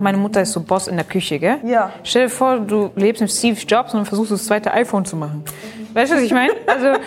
[0.00, 1.58] Meine Mutter ist so Boss in der Küche, gell?
[1.64, 1.92] Ja.
[2.04, 5.44] Stell dir vor, du lebst mit Steve Jobs und versuchst das zweite iPhone zu machen.
[5.92, 6.52] Weißt du, was ich meine?
[6.66, 7.00] Also,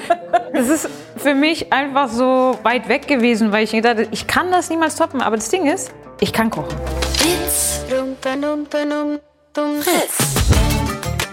[0.54, 4.28] das ist für mich einfach so weit weg gewesen, weil ich mir gedacht habe, ich
[4.28, 5.22] kann das niemals toppen.
[5.22, 6.76] Aber das Ding ist, ich kann kochen.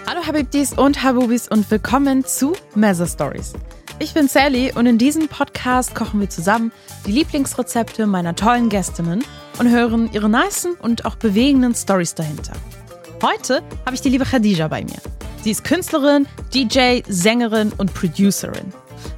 [0.07, 3.53] Hallo Habibdis und Habubis und willkommen zu Mezza Stories.
[4.01, 6.71] Ich bin Sally und in diesem Podcast kochen wir zusammen
[7.05, 9.25] die Lieblingsrezepte meiner tollen Gästinnen
[9.59, 12.53] und hören ihre nicen und auch bewegenden Stories dahinter.
[13.21, 15.01] Heute habe ich die liebe Khadija bei mir.
[15.43, 18.71] Sie ist Künstlerin, DJ, Sängerin und Producerin.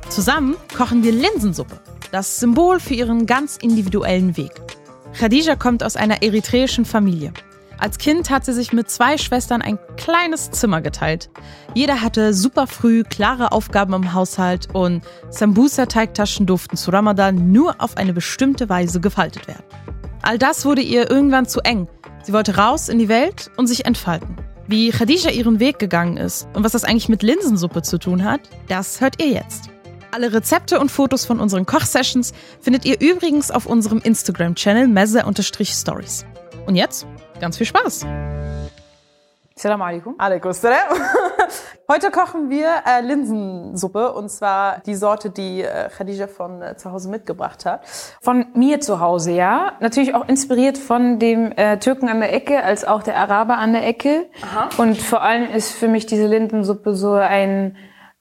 [0.10, 1.80] Zusammen kochen wir Linsensuppe,
[2.12, 4.52] das Symbol für ihren ganz individuellen Weg.
[5.14, 7.34] Khadija kommt aus einer eritreischen Familie.
[7.82, 11.32] Als Kind hat sie sich mit zwei Schwestern ein kleines Zimmer geteilt.
[11.74, 17.98] Jeder hatte super früh klare Aufgaben im Haushalt und Sambusa-Teigtaschen durften zu Ramadan nur auf
[17.98, 19.64] eine bestimmte Weise gefaltet werden.
[20.22, 21.88] All das wurde ihr irgendwann zu eng.
[22.22, 24.36] Sie wollte raus in die Welt und sich entfalten.
[24.68, 28.42] Wie Khadija ihren Weg gegangen ist und was das eigentlich mit Linsensuppe zu tun hat,
[28.68, 29.72] das hört ihr jetzt.
[30.12, 36.26] Alle Rezepte und Fotos von unseren Kochsessions findet ihr übrigens auf unserem Instagram-Channel mezza-stories.
[36.68, 37.08] Und jetzt
[37.42, 38.06] ganz viel Spaß!
[39.56, 40.16] Salam alaikum.
[40.18, 40.80] Alaikum salam.
[41.92, 46.92] Heute kochen wir äh, Linsensuppe und zwar die Sorte, die äh, Khadija von äh, zu
[46.92, 47.82] Hause mitgebracht hat.
[48.22, 49.74] Von mir zu Hause, ja.
[49.82, 53.74] Natürlich auch inspiriert von dem äh, Türken an der Ecke, als auch der Araber an
[53.74, 54.30] der Ecke.
[54.42, 54.70] Aha.
[54.78, 57.76] Und vor allem ist für mich diese Linsensuppe so ein,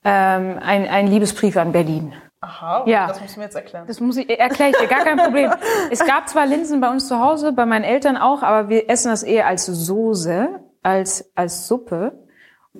[0.05, 2.13] ähm, ein, ein Liebesbrief an Berlin.
[2.43, 3.07] Aha, Ja.
[3.07, 3.85] das musst du mir jetzt erklären.
[3.87, 5.53] Das muss ich, erkläre ich dir, gar kein Problem.
[5.91, 9.11] Es gab zwar Linsen bei uns zu Hause, bei meinen Eltern auch, aber wir essen
[9.11, 10.49] das eher als Soße,
[10.83, 12.13] als, als Suppe.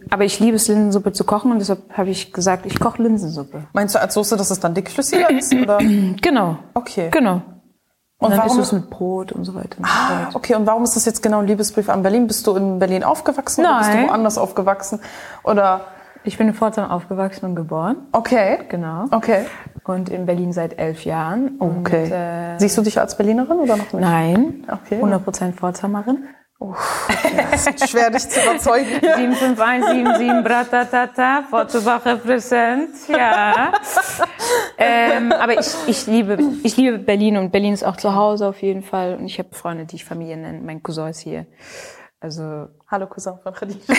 [0.09, 3.65] Aber ich liebe es, Linsensuppe zu kochen und deshalb habe ich gesagt, ich koche Linsensuppe.
[3.73, 5.53] Meinst du als Soße, dass es dann dickflüssiger ist?
[5.53, 5.79] Oder?
[5.79, 6.57] Genau.
[6.75, 7.09] Okay.
[7.11, 7.35] Genau.
[7.35, 9.79] Und, Und dann warum- ist es mit Brot und so weiter.
[9.79, 10.37] Und so Ah, weiter.
[10.37, 12.27] okay, und warum ist das jetzt genau ein Liebesbrief an Berlin?
[12.27, 14.09] Bist du in Berlin aufgewachsen oder bist du Nein.
[14.09, 15.01] woanders aufgewachsen?
[15.43, 15.81] Oder
[16.25, 18.09] Ich bin in Pforzheim aufgewachsen und geboren.
[18.13, 18.59] okay.
[18.69, 19.07] Genau.
[19.11, 19.47] Okay.
[19.85, 21.57] Und in Berlin seit elf Jahren.
[21.59, 22.11] Und, Okay.
[22.11, 23.95] äh, Siehst du dich als Berlinerin oder noch nicht?
[23.95, 24.67] nein.
[24.71, 25.01] Okay.
[25.03, 26.29] 100% Pforzheimerin.
[27.53, 28.87] Es ist schwer, dich zu überzeugen.
[29.01, 33.73] 75177 Bratatata, Vorzubach repräsent, ja.
[34.79, 38.61] ähm, aber ich, ich liebe, ich liebe Berlin und Berlin ist auch zu Hause auf
[38.61, 39.15] jeden Fall.
[39.17, 40.61] Und ich habe Freunde, die ich Familie nenne.
[40.61, 41.47] Mein Cousin ist hier.
[42.23, 43.79] Also, Hallo Cousin von Khadija.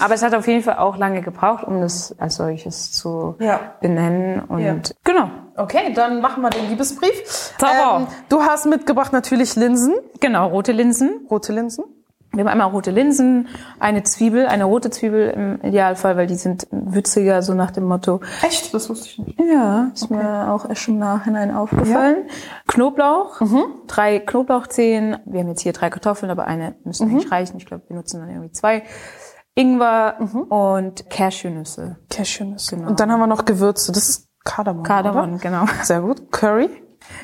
[0.00, 3.74] aber es hat auf jeden Fall auch lange gebraucht, um das als solches zu Ja.
[3.80, 4.40] benennen.
[4.40, 4.76] Und Ja.
[5.04, 5.28] genau,
[5.58, 7.54] Okay, dann machen wir den Liebesbrief.
[7.62, 11.26] Ähm, du hast mitgebracht natürlich Linsen, genau, rote Linsen.
[11.30, 11.84] rote Linsen.
[12.36, 13.48] Wir haben einmal rote Linsen,
[13.80, 18.20] eine Zwiebel, eine rote Zwiebel im Idealfall, weil die sind würziger, so nach dem Motto,
[18.42, 18.74] Echt?
[18.74, 19.40] Das wusste ich nicht.
[19.40, 22.28] Ja, ist mir auch erst im Nachhinein aufgefallen.
[22.66, 23.40] Knoblauch,
[23.86, 25.16] drei Knoblauchzehen.
[25.24, 27.56] Wir haben jetzt hier drei Kartoffeln, aber eine müsste eigentlich reichen.
[27.56, 28.82] Ich glaube, wir nutzen dann irgendwie zwei.
[29.54, 30.16] Ingwer
[30.50, 31.96] und Cashewnüsse.
[32.10, 32.76] Cashewnüsse.
[32.76, 32.88] Genau.
[32.88, 33.92] Und dann haben wir noch Gewürze.
[33.92, 34.82] Das ist Kardamom.
[34.82, 35.38] Kardamom, Oder?
[35.38, 35.64] genau.
[35.82, 36.30] Sehr gut.
[36.30, 36.68] Curry.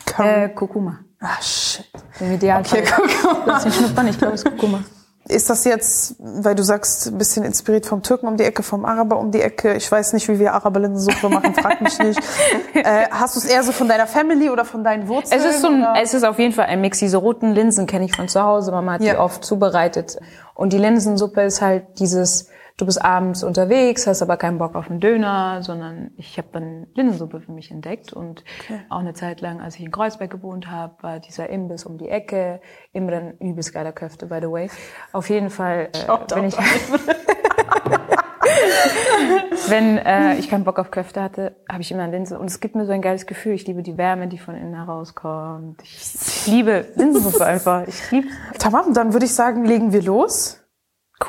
[0.06, 0.29] Curry.
[0.44, 1.00] Äh, Kurkuma.
[1.21, 1.84] ah, shit.
[2.21, 2.81] Im Idealfall.
[2.81, 2.91] Okay,
[3.25, 3.43] mal.
[3.47, 4.81] Lass mich schnuppern, ich glaube, es ist Kurkuma.
[5.28, 8.84] Ist das jetzt, weil du sagst, ein bisschen inspiriert vom Türken um die Ecke, vom
[8.84, 9.75] Araber um die Ecke?
[9.75, 12.21] Ich weiß nicht, wie wir Araber Linsensuppe machen, frag mich nicht.
[12.75, 15.38] Äh, hast du es eher so von deiner Family oder von deinen Wurzeln?
[15.38, 16.99] Es ist so ein, es ist auf jeden Fall ein Mix.
[16.99, 18.72] Diese roten Linsen kenne ich von zu Hause.
[18.72, 19.12] Mama hat Ja.
[19.12, 20.19] die oft zubereitet.
[20.55, 24.91] Und die Linsensuppe ist halt dieses, du bist abends unterwegs, hast aber keinen Bock auf
[24.91, 28.12] einen Döner, sondern ich habe dann Linsensuppe für mich entdeckt.
[28.12, 28.44] Und
[28.88, 32.09] auch eine Zeit lang, als ich in Kreuzberg gewohnt habe, war dieser Imbiss um die
[32.09, 32.61] Ecke.
[32.93, 34.71] Imren, übelst geiler Köfte, by the way.
[35.12, 36.56] Auf jeden Fall, äh, wenn ich,
[39.69, 42.38] wenn äh, ich keinen Bock auf Köfte hatte, habe ich immer Linse.
[42.38, 43.53] Und es gibt mir so ein geiles Gefühl.
[43.53, 45.82] Ich liebe die Wärme, die von innen herauskommt.
[45.82, 47.87] Ich, ich liebe Linsensuppe einfach.
[47.87, 48.28] Ich liebe
[48.59, 50.62] Tamam, dann würde ich sagen, legen wir los.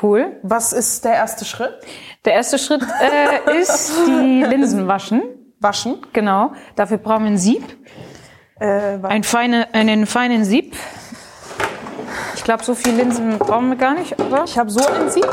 [0.02, 0.36] Cool.
[0.42, 1.72] Was ist der erste Schritt?
[2.24, 5.22] Der erste Schritt äh, ist die Linsen waschen.
[5.60, 5.98] Waschen.
[6.12, 6.52] Genau.
[6.76, 7.64] Dafür brauchen wir ein Sieb.
[8.60, 10.76] Äh, Ein feine, einen feinen Sieb.
[12.36, 15.26] Ich glaube, so viel Linsen brauchen wir gar nicht, aber ich habe so ein Sieb.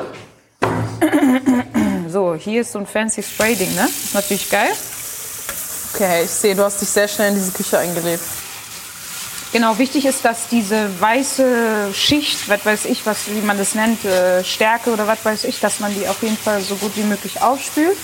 [2.07, 3.85] so, hier ist so ein fancy Spray-Ding, ne?
[3.85, 4.69] Ist natürlich geil.
[5.94, 8.24] Okay, ich sehe, du hast dich sehr schnell in diese Küche eingelebt.
[9.51, 14.06] Genau, wichtig ist, dass diese weiße Schicht, was weiß ich, was, wie man das nennt,
[14.06, 17.03] äh, Stärke oder was weiß ich, dass man die auf jeden Fall so gut wie
[17.03, 17.98] möglich aufspült.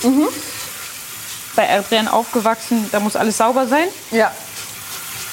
[1.56, 3.88] Bei Adrian aufgewachsen, da muss alles sauber sein.
[4.10, 4.30] Ja.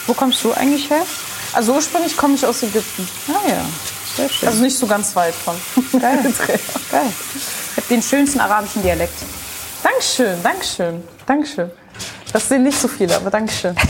[0.08, 1.06] Wo kommst du eigentlich her?
[1.52, 3.08] Also ursprünglich komme ich aus Ägypten.
[3.28, 3.66] Ah ja,
[4.16, 4.48] sehr schön.
[4.48, 5.56] Also nicht so ganz weit von.
[6.00, 6.20] Geil.
[6.92, 7.14] Geil.
[7.72, 9.18] Ich habe den schönsten arabischen Dialekt.
[9.84, 11.72] Dankeschön, Dankeschön, Dankeschön.
[12.32, 13.76] Das sehen nicht so viele, aber Dankeschön.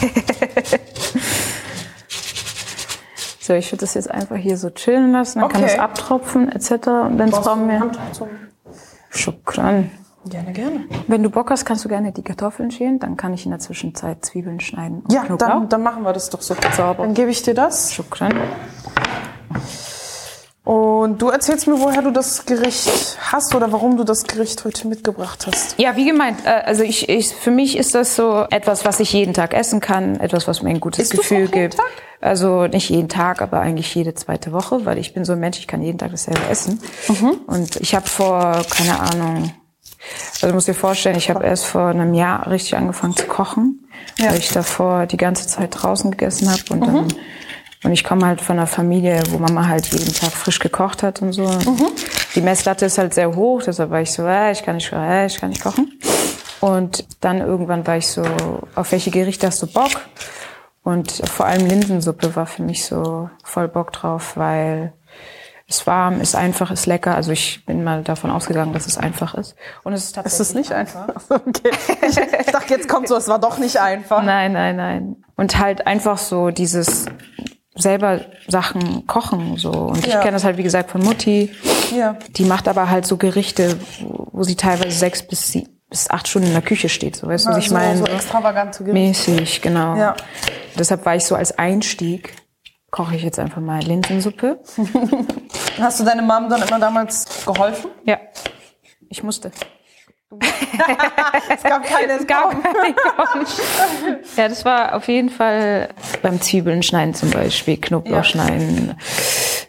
[3.45, 5.71] So, ich würde das jetzt einfach hier so chillen lassen, dann kann Okay.
[5.75, 6.71] das abtropfen etc.
[6.71, 8.27] Und dann brauchen wir zum
[9.11, 9.91] Schukran.
[10.27, 10.85] Gerne, gerne.
[11.07, 12.97] Wenn du Bock hast, kannst du gerne die Kartoffeln schälen.
[12.97, 15.01] Dann kann ich in der Zwischenzeit Zwiebeln schneiden.
[15.01, 15.47] und Ja, Knoblauch.
[15.47, 16.55] dann, dann machen wir das doch so.
[16.75, 17.03] Sauber.
[17.03, 17.93] Dann gebe ich dir das.
[17.93, 18.33] Schukran.
[20.65, 22.89] Und du erzählst mir, woher du das Gericht
[23.31, 25.75] hast oder warum du das Gericht heute mitgebracht hast.
[25.77, 29.13] Ja, wie gemeint, äh, also ich, ich, für mich ist das so etwas, was ich
[29.13, 31.77] jeden Tag essen kann, etwas, was mir ein gutes Isst Gefühl gibt.
[31.77, 31.85] Tag?
[32.19, 35.59] Also nicht jeden Tag, aber eigentlich jede zweite Woche, weil ich bin so ein Mensch,
[35.59, 36.81] ich kann jeden Tag dasselbe essen.
[37.09, 37.31] Mhm.
[37.45, 39.51] Und ich habe vor, keine Ahnung,
[40.33, 43.87] also du musst dir vorstellen, ich habe erst vor einem Jahr richtig angefangen zu kochen,
[44.17, 44.31] Ja.
[44.31, 46.85] weil ich davor die ganze Zeit draußen gegessen habe und Mhm.
[46.85, 47.13] dann
[47.85, 51.21] und ich komme halt von einer Familie, wo Mama halt jeden Tag frisch gekocht hat
[51.21, 51.43] und so.
[51.43, 51.91] Mhm.
[52.33, 55.27] Die Messlatte ist halt sehr hoch, deshalb war ich so, äh, ich kann nicht, äh,
[55.27, 55.91] ich kann nicht kochen.
[56.61, 58.23] Und dann irgendwann war ich so,
[58.73, 59.91] auf welche Gerichte hast du Bock?
[60.81, 64.93] Und vor allem Linsensuppe war für mich so voll Bock drauf, weil
[65.67, 67.15] es warm, ist einfach, ist lecker.
[67.15, 69.55] Also ich bin mal davon ausgegangen, dass es einfach ist.
[69.83, 71.07] Und es ist Ist tatsächlich das nicht einfach?
[71.29, 71.71] Okay.
[72.01, 74.23] Ich, ich dachte, jetzt kommt so, es war doch nicht einfach.
[74.23, 75.15] Nein, nein, nein.
[75.35, 77.05] Und halt einfach so dieses
[77.75, 79.69] selber Sachen kochen so.
[79.71, 80.19] Und ich Ja.
[80.21, 81.51] kenne das halt wie gesagt von Mutti.
[81.95, 82.17] Ja.
[82.35, 86.47] Die macht aber halt so Gerichte, wo sie teilweise sechs bis sie, bis acht Stunden
[86.47, 87.17] in der Küche steht.
[87.17, 87.97] So weißt du, was ich so, meine?
[87.97, 89.31] so extravagante Gerichte.
[89.31, 89.95] Mäßig, genau.
[89.95, 90.15] Ja.
[90.79, 92.33] Deshalb war ich so als Einstieg
[92.91, 94.57] koche ich jetzt einfach mal Linsensuppe.
[95.79, 97.89] Hast du deine Mom dann immer damals geholfen?
[98.05, 98.17] Ja.
[99.09, 99.51] Ich musste.
[100.31, 102.95] Es gab keine Es gab keine
[104.35, 105.89] Ja, das war auf jeden Fall
[106.21, 108.23] beim Zwiebeln schneiden zum Beispiel, Knoblauch Ja.
[108.23, 108.95] schneiden,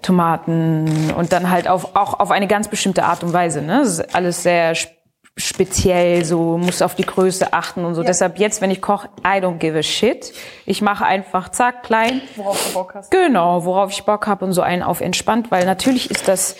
[0.03, 3.63] Tomaten und dann halt auf, auch auf eine ganz bestimmte Art und Weise.
[3.63, 3.81] Ne?
[3.81, 4.95] Das ist alles sehr sp-
[5.39, 8.03] speziell, so muss auf die Größe achten und so.
[8.03, 10.33] Deshalb jetzt, wenn ich koche, I don't give a shit.
[10.65, 12.23] Ich mache einfach zack, klein.
[12.37, 13.11] Worauf du Bock hast.
[13.11, 16.57] Genau, worauf ich Bock habe und so einen auf entspannt, weil natürlich ist das,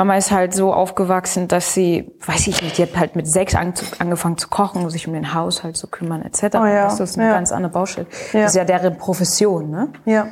[0.00, 3.54] Mama ist halt so aufgewachsen, dass sie, weiß ich nicht, die hat halt mit sechs
[3.54, 6.54] an, angefangen zu kochen, sich um den Haushalt zu kümmern etc.
[6.54, 7.34] Oh ja, Das ist eine ja.
[7.34, 8.06] ganz andere Baustelle.
[8.32, 8.40] Ja.
[8.40, 9.88] Das ist ja deren Profession, ne?
[10.06, 10.28] Ja.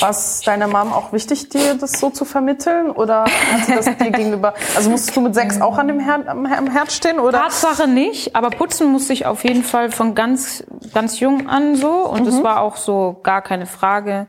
[0.00, 2.90] War es deiner Mom auch wichtig, dir das so zu vermitteln?
[2.90, 4.54] Oder hat sie das dir gegenüber...
[4.74, 7.18] Also musstest du mit sechs auch an dem Herd, am, am Herd stehen?
[7.18, 7.42] Oder?
[7.42, 10.64] Tatsache nicht, aber putzen musste ich auf jeden Fall von ganz,
[10.94, 12.28] ganz jung an so und Mhm.
[12.28, 14.28] es war auch so gar keine Frage.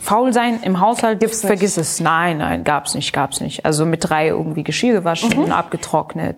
[0.00, 1.48] Faul sein im Haushalt, Gibt's nicht.
[1.48, 2.00] vergiss es.
[2.00, 3.64] Nein, nein, gab's nicht, gab's nicht.
[3.64, 5.44] Also mit drei irgendwie Geschirr gewaschen Mhm.
[5.44, 6.36] und abgetrocknet.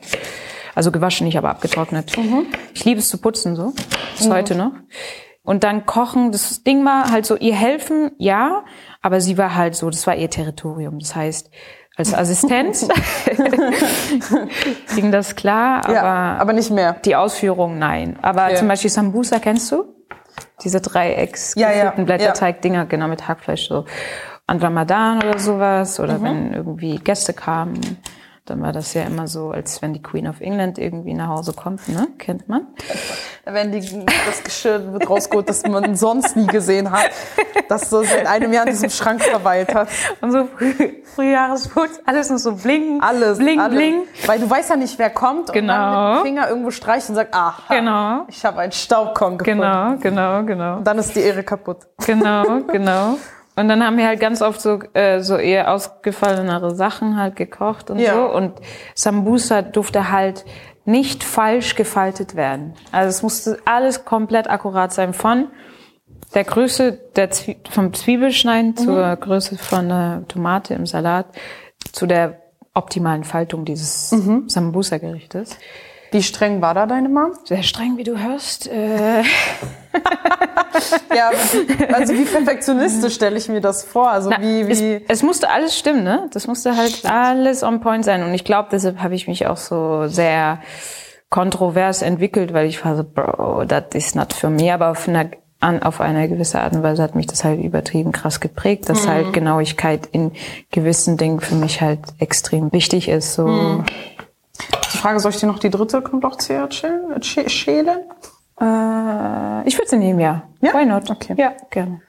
[0.75, 2.17] Also gewaschen nicht, aber abgetrocknet.
[2.17, 2.47] Mhm.
[2.73, 3.73] Ich liebe es zu putzen so,
[4.17, 4.73] bis heute noch.
[5.43, 8.62] Und dann kochen, das Ding war halt so, ihr helfen, ja,
[9.03, 11.00] aber sie war halt so, das war ihr Territorium.
[11.00, 11.50] Das heißt,
[11.97, 12.87] als Assistenz
[14.94, 16.94] ging das klar, aber, ja, aber nicht mehr.
[17.05, 18.19] die Ausführung nein.
[18.23, 18.56] Aber Okay.
[18.56, 19.85] zum Beispiel Sambusa kennst du?
[20.62, 23.84] Diese Dreiecks Ja, ja, Blätterteig-Dinger, genau, mit Hackfleisch so.
[24.46, 26.25] An Ramadan oder sowas, oder Mhm.
[26.25, 27.81] wenn irgendwie Gäste kamen,
[28.44, 31.53] dann war das ja immer so, als wenn die Queen of England irgendwie nach Hause
[31.53, 32.09] kommt, ne?
[32.19, 32.67] Kennt man?
[33.44, 37.11] Werden die, das Geschirr wird rausgeholt, das man sonst nie gesehen hat.
[37.69, 39.89] Das so seit einem Jahr in diesem Schrank verweilt hat.
[40.21, 40.75] Und so Früh
[41.15, 43.39] Frühjahresputz, alles nur so bling, Alles.
[43.39, 43.77] bling, alles.
[43.77, 44.03] bling.
[44.27, 45.73] Weil du weißt ja nicht, wer kommt und Genau.
[45.73, 48.25] dann mit dem Finger irgendwo streicht und sagt, aha, Genau.
[48.29, 49.61] ich habe einen Staubkorn gefunden.
[49.61, 50.77] Genau, genau, genau.
[50.79, 51.79] Und dann ist die Ehre kaputt.
[52.06, 53.19] Genau, genau.
[53.54, 57.91] Und dann haben wir halt ganz oft so, äh, so eher ausgefallenere Sachen halt gekocht
[57.91, 58.15] und Ja.
[58.15, 58.34] so.
[58.34, 58.55] Und
[58.94, 60.44] Sambusa durfte halt
[60.84, 62.74] nicht falsch gefaltet werden.
[62.93, 65.12] Also es musste alles komplett akkurat sein.
[65.12, 65.48] Von
[66.34, 71.27] der Größe der Zwie vom Zwiebelschneiden zur Größe von der Tomate im Salat
[71.93, 72.38] zu der
[72.74, 74.08] optimalen Faltung dieses
[74.46, 75.58] Sambusa-Gerichtes.
[76.12, 77.32] Wie streng war da deine Mom?
[77.44, 78.69] Sehr streng, wie du hörst.
[78.69, 79.22] Äh,
[81.14, 81.31] Ja,
[81.92, 84.10] also wie perfektionistisch stelle ich mir das vor?
[84.10, 84.94] Also Na, wie, wie.
[84.94, 86.28] Es, es musste alles stimmen, ne?
[86.32, 88.22] Das musste halt alles on point sein.
[88.22, 90.60] Und ich glaube, deshalb habe ich mich auch so sehr
[91.31, 94.72] kontrovers entwickelt, weil ich war so, Bro, that is not für mich.
[94.72, 95.26] Aber auf einer,
[95.60, 99.06] an, auf eine gewisse Art und Weise hat mich das halt übertrieben krass geprägt, dass
[99.06, 100.32] halt Genauigkeit in
[100.70, 103.34] gewissen Dingen für mich halt extrem wichtig ist.
[103.34, 103.84] So,
[104.93, 106.65] Die Frage, soll ich dir noch die dritte Knoblauchzehe?
[106.69, 108.01] Schä- Schälen?
[108.61, 110.43] äh, ich würde sie nehmen, ja.
[110.61, 110.75] Ja?
[110.75, 111.11] Why not?
[111.11, 111.34] Okay.
[111.37, 112.01] Ja, gerne.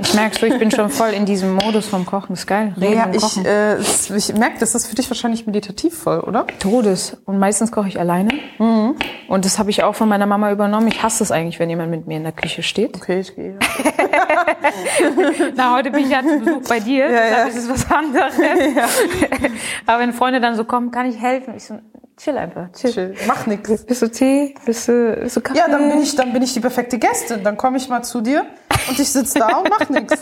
[0.00, 2.34] Ich merkst du, ich bin schon voll in diesem Modus vom Kochen.
[2.34, 2.74] ist geil.
[2.80, 3.78] Reden Ja, ich, äh,
[4.16, 6.46] ich merke, das ist für dich wahrscheinlich meditativ voll, oder?
[6.58, 7.16] Todes.
[7.24, 8.30] Und meistens koche ich alleine.
[8.58, 8.94] Mhm.
[9.28, 10.88] Und das habe ich auch von meiner Mama übernommen.
[10.88, 12.96] Ich hasse es eigentlich, wenn jemand mit mir in der Küche steht.
[12.96, 13.58] Okay, ich gehe.
[15.56, 17.10] Na, heute bin ich ja zu Besuch bei dir.
[17.10, 17.44] Ja, ja.
[17.44, 18.34] ist es was anderes.
[19.86, 21.54] Aber wenn Freunde dann so kommen, kann ich helfen?
[21.56, 21.78] Ich so,
[22.16, 22.72] chill einfach.
[22.72, 22.92] Chill.
[22.92, 23.14] Chill.
[23.26, 23.84] Mach nix.
[23.84, 24.54] Bist du Tee?
[24.64, 25.58] Bist du, bist du Kaffee?
[25.58, 27.42] Ja, dann bin ich, dann bin ich die perfekte Gästin.
[27.44, 28.46] Dann komme ich mal zu dir
[28.88, 30.14] und ich sitze da und mach nix.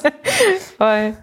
[0.76, 1.16] Voll.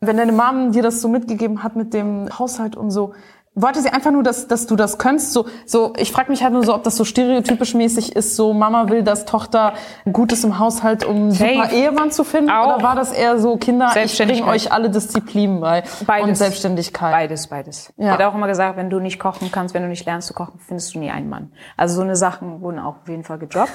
[0.00, 3.14] Wenn deine Mom dir das so mitgegeben hat mit dem Haushalt und so,
[3.60, 5.32] wollte sie einfach nur, dass, dass du das kannst?
[5.32, 8.52] So, so, ich frage mich halt nur so, ob das so stereotypisch mäßig ist, so
[8.52, 9.74] Mama will, dass Tochter
[10.10, 11.54] gut ist im Haushalt, um Safe.
[11.54, 12.50] super Ehemann zu finden?
[12.50, 12.76] Auch.
[12.76, 16.28] Oder war das eher so, Kinder, ich bringe euch alle Disziplinen bei Beides.
[16.28, 17.12] und Selbstständigkeit?
[17.12, 17.92] Beides, beides.
[17.96, 18.14] Ja.
[18.14, 20.58] Ich auch immer gesagt, wenn du nicht kochen kannst, wenn du nicht lernst zu kochen,
[20.66, 21.52] findest du nie einen Mann.
[21.76, 23.72] Also so eine Sachen wurden auch auf jeden Fall gedroppt,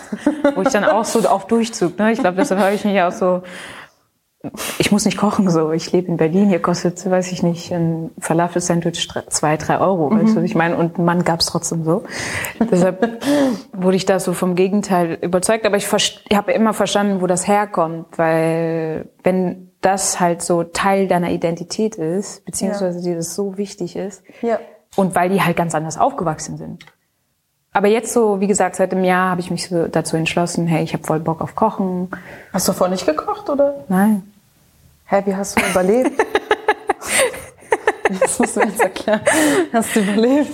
[0.55, 2.11] wo ich dann auch so auf Durchzug, ne?
[2.11, 3.43] Ich glaube, deshalb habe ich mich auch so,
[4.77, 5.71] ich muss nicht kochen so.
[5.71, 10.33] Ich lebe in Berlin, hier kostet, weiß ich nicht, ein Falafel-Sandwich zwei, drei Euro, weißt
[10.33, 10.75] du, was ich meine?
[10.75, 12.03] Und einen Mann gab's trotzdem so.
[12.71, 13.21] deshalb
[13.71, 15.65] wurde ich da so vom Gegenteil überzeugt.
[15.65, 21.07] Aber ich, ich habe immer verstanden, wo das herkommt, weil wenn das halt so Teil
[21.07, 24.59] deiner Identität ist, beziehungsweise dir das so wichtig ist, Ja.
[24.97, 26.85] und weil die halt ganz anders aufgewachsen sind.
[27.71, 30.83] Aber jetzt so, wie gesagt, seit einem Jahr habe ich mich so dazu entschlossen, hey,
[30.83, 32.09] ich habe voll Bock auf Kochen.
[32.51, 33.83] Hast du vorher nicht gekocht, oder?
[33.87, 34.21] Nein.
[35.13, 36.19] Hä, wie hast du überlebt?
[38.19, 39.21] das musst du mir jetzt erklären.
[39.71, 40.49] Hast du überlebt?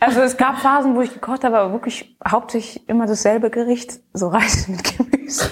[0.00, 4.28] Also es gab Phasen, wo ich gekocht habe, aber wirklich hauptsächlich immer dasselbe Gericht, so
[4.28, 5.50] Reis mit Gemüse.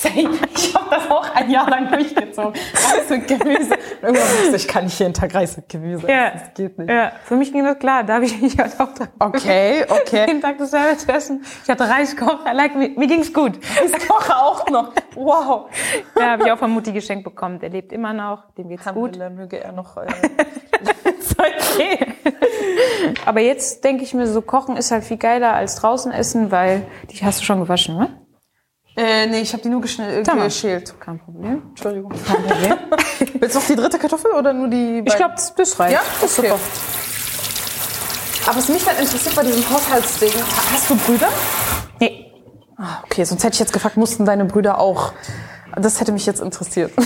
[0.00, 0.38] Same.
[0.54, 2.52] Ich habe das auch ein Jahr lang durchgezogen.
[2.52, 3.74] Reis mit Gemüse.
[4.02, 6.06] Irgendwann wusste ich, ich kann nicht jeden Tag Reis mit Gemüse.
[6.08, 6.28] Ja.
[6.28, 6.40] essen.
[6.44, 6.90] Das geht nicht.
[6.90, 8.04] Ja, für mich ging das klar.
[8.04, 9.08] Da habe ich mich halt auch dran.
[9.18, 10.24] Okay, okay.
[10.26, 11.44] Jeden Tag dasselbe zu essen.
[11.62, 13.58] Ich hatte Reiskoch, I like, mir, mir ging's gut.
[13.84, 14.92] Ich koche auch noch.
[15.14, 15.70] Wow.
[16.18, 17.58] Ja, habe ich auch von Mutti geschenkt bekommen.
[17.58, 19.16] Der lebt immer noch, dem geht's gut.
[19.16, 19.96] Alhamdulillah, möge er noch.
[19.96, 20.06] Äh,
[21.38, 22.14] okay.
[23.24, 26.86] Aber jetzt denke ich mir so, Kochen ist halt viel geiler als draußen essen, weil
[27.10, 28.25] die hast du schon gewaschen, ne?
[28.96, 30.94] Äh, nee, ich habe die nur äh, geschält.
[31.00, 31.62] Kein Problem.
[31.70, 32.12] Entschuldigung.
[32.26, 32.74] Kein Problem.
[33.40, 35.94] Willst du noch die dritte Kartoffel oder nur die Ich glaube, das, das reicht.
[35.94, 36.00] Ja?
[36.20, 36.48] Das ist Okay.
[36.48, 36.60] super.
[38.48, 41.28] Aber was mich dann interessiert bei diesem Haushaltsding, ha- hast du Brüder?
[42.00, 42.32] Nee.
[42.78, 45.12] Ah, okay, sonst hätte ich jetzt gefragt, mussten deine Brüder auch.
[45.74, 46.92] Das hätte mich jetzt interessiert.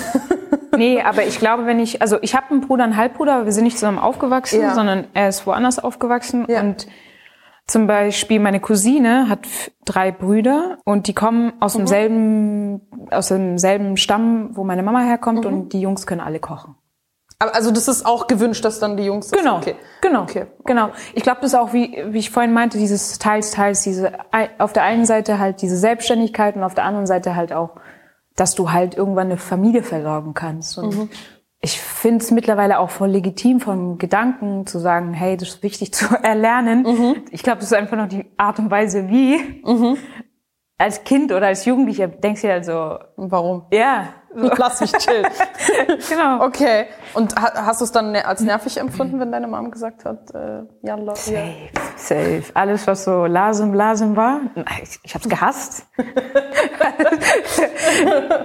[0.77, 3.53] Nee, aber ich glaube, wenn ich, also ich habe einen Bruder, einen Halbbruder, aber wir
[3.53, 4.73] sind nicht zusammen aufgewachsen, Ja.
[4.75, 6.61] sondern er ist woanders aufgewachsen Ja.
[6.63, 6.87] und
[7.71, 9.41] zum Beispiel meine Cousine hat
[9.85, 11.79] drei Brüder und die kommen aus Mhm.
[11.79, 15.53] demselben, aus demselben Stamm, wo meine Mama herkommt Mhm.
[15.53, 16.75] und die Jungs können alle kochen.
[17.39, 19.77] Aber also das ist auch gewünscht, dass dann die Jungs Genau, Okay.
[20.03, 20.91] genau, Okay, genau.
[21.15, 24.13] Ich glaube, das ist auch, wie, wie ich vorhin meinte, dieses teils, teils, diese,
[24.59, 27.77] auf der einen Seite halt diese Selbstständigkeit und auf der anderen Seite halt auch,
[28.37, 30.77] dass du halt irgendwann eine Familie versorgen kannst.
[30.77, 31.09] Und Mhm.
[31.63, 35.93] Ich finde es mittlerweile auch voll legitim vom Gedanken zu sagen, hey, das ist wichtig
[35.95, 36.83] zu erlernen.
[36.83, 37.17] Mhm.
[37.31, 39.63] Ich glaube, das ist einfach noch die Art und Weise, wie.
[40.81, 43.67] Als Kind oder als Jugendlicher denkst du dir halt so, Warum?
[43.71, 45.27] ja, so, Lass mich chillen.
[46.09, 46.43] genau.
[46.47, 46.87] Okay.
[47.13, 50.31] Und ha- hast du es dann ne- als nervig empfunden, wenn deine Mom gesagt hat,
[50.35, 50.97] äh, ja.
[51.17, 51.53] Safe,
[51.97, 52.45] safe.
[52.55, 54.41] Alles, was so Lasem, Lasem war,
[54.83, 55.87] ich, ich hab's gehasst.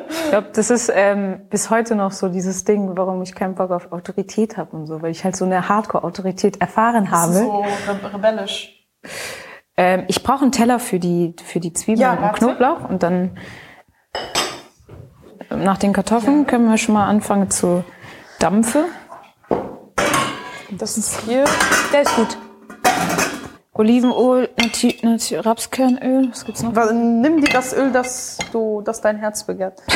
[0.10, 3.72] ich glaube, das ist ähm, bis heute noch so dieses Ding, warum ich keinen Bock
[3.72, 7.32] auf Autorität habe und so, weil ich halt so eine Hardcore-Autorität erfahren habe.
[7.34, 8.86] So re rebellisch.
[9.78, 12.34] Ähm, ich brauche einen Teller für die, für die Zwiebeln Ja, und.
[12.34, 13.38] Knoblauch und dann
[15.52, 17.84] ähm, nach den Kartoffeln können wir schon mal anfangen zu
[18.40, 18.86] dampfen.
[20.72, 21.44] Das ist hier.
[21.94, 22.38] Der ist gut.
[23.74, 26.72] Olivenöl, Nati Nati Rapskernöl, was gibt's noch?
[26.94, 29.82] Nimm dir das Öl, das du, das dein Herz begehrt.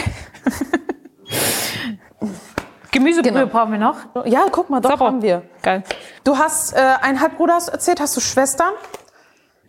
[2.91, 3.45] Gemüsebrühe Genau.
[3.45, 3.95] brauchen wir noch.
[4.25, 5.05] Ja, guck mal, doch Sauber.
[5.05, 5.43] haben wir.
[5.61, 5.83] Geil.
[6.23, 8.73] Du hast äh, einen Halbbruder hast erzählt, hast du Schwestern?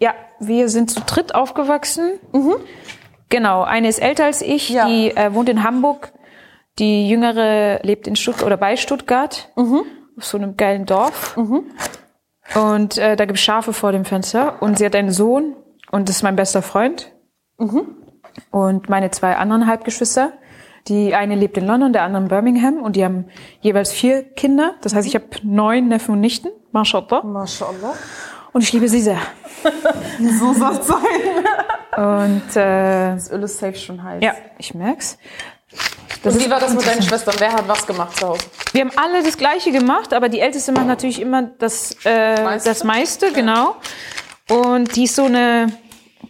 [0.01, 2.19] Ja, wir sind zu dritt aufgewachsen.
[3.29, 4.87] Genau, eine ist älter als ich, Ja.
[4.87, 6.13] die äh, wohnt in Hamburg.
[6.79, 11.37] Die jüngere lebt in Stuttgart oder bei Stuttgart, auf so einem geilen Dorf.
[12.57, 14.61] Und äh, da gibt's Schafe vor dem Fenster.
[14.63, 15.55] Und sie hat einen Sohn
[15.93, 17.13] und das ist mein bester Freund.
[18.51, 20.33] Und meine zwei anderen Halbgeschwister.
[20.89, 23.27] Die eine lebt in London, der andere in Birmingham und die haben
[23.61, 24.77] jeweils vier Kinder.
[24.81, 26.49] Das heißt, ich habe neun Neffen und Nichten.
[26.73, 27.23] Mashallah.
[27.23, 27.95] Mashallah.
[28.53, 29.19] Und ich liebe sie sehr.
[30.39, 31.03] So soll es sein.
[31.97, 34.23] Und äh, Das Öl ist safe schon heiß.
[34.23, 35.19] ja, ich merk's.
[36.23, 37.35] Und wie war das mit deinen Schwestern?
[37.39, 38.43] Wer hat was gemacht zu Hause?
[38.73, 42.69] Wir haben alle das Gleiche gemacht, aber die Älteste macht natürlich immer das, äh, Meiste?
[42.69, 43.77] das meiste, genau.
[44.49, 45.73] Und die ist so eine,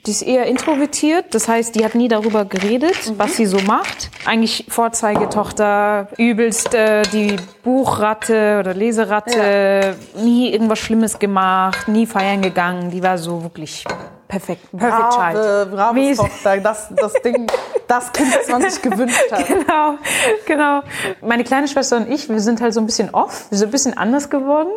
[0.06, 1.34] die ist eher introvertiert.
[1.34, 4.10] Das heißt, die hat nie darüber geredet, was sie so macht.
[4.24, 12.90] Eigentlich Vorzeigetochter, übelst äh, die Buchratte oder Leseratte, nie irgendwas Schlimmes gemacht, nie feiern gegangen.
[12.90, 13.84] Die war so wirklich
[14.30, 14.70] perfekt.
[14.76, 15.70] Perfect Brave, Child.
[15.72, 16.16] brave Mäßig.
[16.16, 17.46] Tochter, das, das Ding,
[17.86, 19.46] das Kind, das man sich gewünscht hat.
[19.46, 19.98] Genau,
[20.46, 20.80] genau.
[21.20, 23.72] Meine kleine Schwester und ich, wir sind halt so ein bisschen off, wir sind ein
[23.72, 24.70] bisschen anders geworden.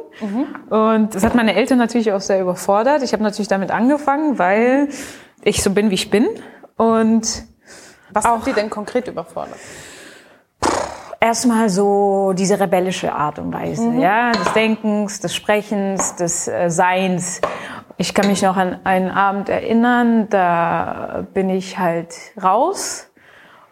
[0.70, 3.04] Und das hat meine Eltern natürlich auch sehr überfordert.
[3.04, 4.90] Ich habe natürlich damit angefangen, weil
[5.44, 6.28] ich so bin, wie ich bin.
[6.76, 7.46] Und
[8.12, 9.58] Was hat die denn konkret überfordert?
[11.24, 17.40] erstmal so diese rebellische Art und Weise, ja, des Denkens, des Sprechens, des äh, Seins.
[18.04, 23.08] Ich kann mich noch an einen Abend erinnern, da bin ich halt raus.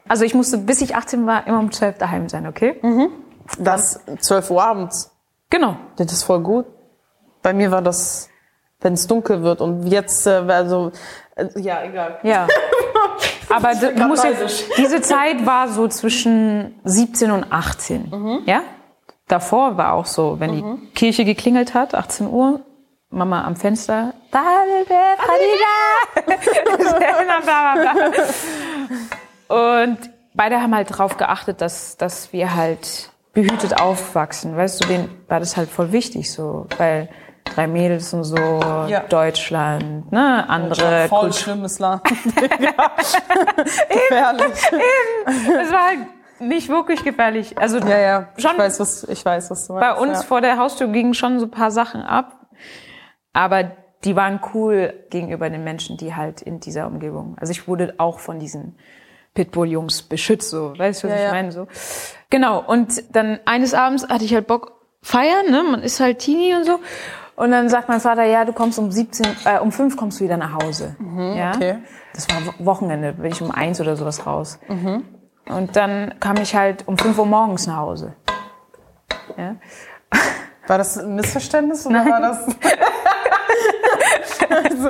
[0.08, 2.80] Also ich musste, bis ich 18 war, immer um 12 daheim sein, okay?
[3.60, 5.12] Das 12 Uhr abends.
[5.50, 5.76] Genau.
[5.98, 6.66] Das ist voll gut.
[7.42, 8.30] Bei mir war das,
[8.80, 10.94] wenn es dunkel wird und jetzt, äh, also,
[11.36, 12.20] äh, ja, egal.
[12.24, 12.48] Ja.
[13.54, 18.44] Aber du musst jetzt, diese Zeit war so zwischen 17 und 18.
[18.46, 18.62] Ja?
[19.28, 22.62] Davor war auch so, wenn die Kirche geklingelt hat, 18 Uhr,
[23.12, 24.14] Mama am Fenster.
[29.48, 29.98] Und
[30.34, 34.56] beide haben halt darauf geachtet, dass, dass wir halt behütet aufwachsen.
[34.56, 37.10] Weißt du, denen war das halt voll wichtig, so, weil
[37.44, 38.36] drei Mädels und so,
[38.88, 39.02] Ja.
[39.10, 41.34] Deutschland, ne, andere voll Kultur.
[41.34, 42.02] schlimmes Land.
[43.90, 44.54] Gefährlich.
[45.62, 46.00] Es war halt
[46.40, 47.58] nicht wirklich gefährlich.
[47.58, 48.28] Also Ja, ja.
[48.38, 50.02] Schon ich weiß, was, ich weiß, was du bei meinst.
[50.02, 50.24] uns ja.
[50.24, 52.38] vor der Haustür gingen schon so ein paar Sachen ab,
[53.34, 53.72] aber
[54.04, 57.38] die waren cool gegenüber den Menschen, die halt in dieser Umgebung.
[57.40, 58.76] Also ich wurde auch von diesen
[59.36, 61.32] Pitbull-Jungs beschützt, so, weißt du, was Ja, ich ja.
[61.32, 61.52] meine?
[61.52, 61.68] So.
[62.30, 62.60] Genau.
[62.66, 65.64] Und dann eines Abends hatte ich halt Bock feiern, ne?
[65.64, 66.80] Man ist halt Teenie und so.
[67.38, 70.26] Und dann sagt mein Vater, ja, du kommst um 17, äh, um 5 kommst du
[70.26, 70.96] wieder nach Hause.
[71.00, 71.06] ja?
[71.06, 71.76] Mhm, okay.
[72.14, 74.60] Das war Wo- Wochenende, bin ich um eins oder sowas raus.
[74.68, 75.06] Mhm.
[75.48, 78.14] Und dann kam ich halt um 5 Uhr morgens nach Hause.
[79.38, 79.56] Ja?
[80.72, 82.38] War das ein Missverständnis oder war das?
[84.50, 84.90] also,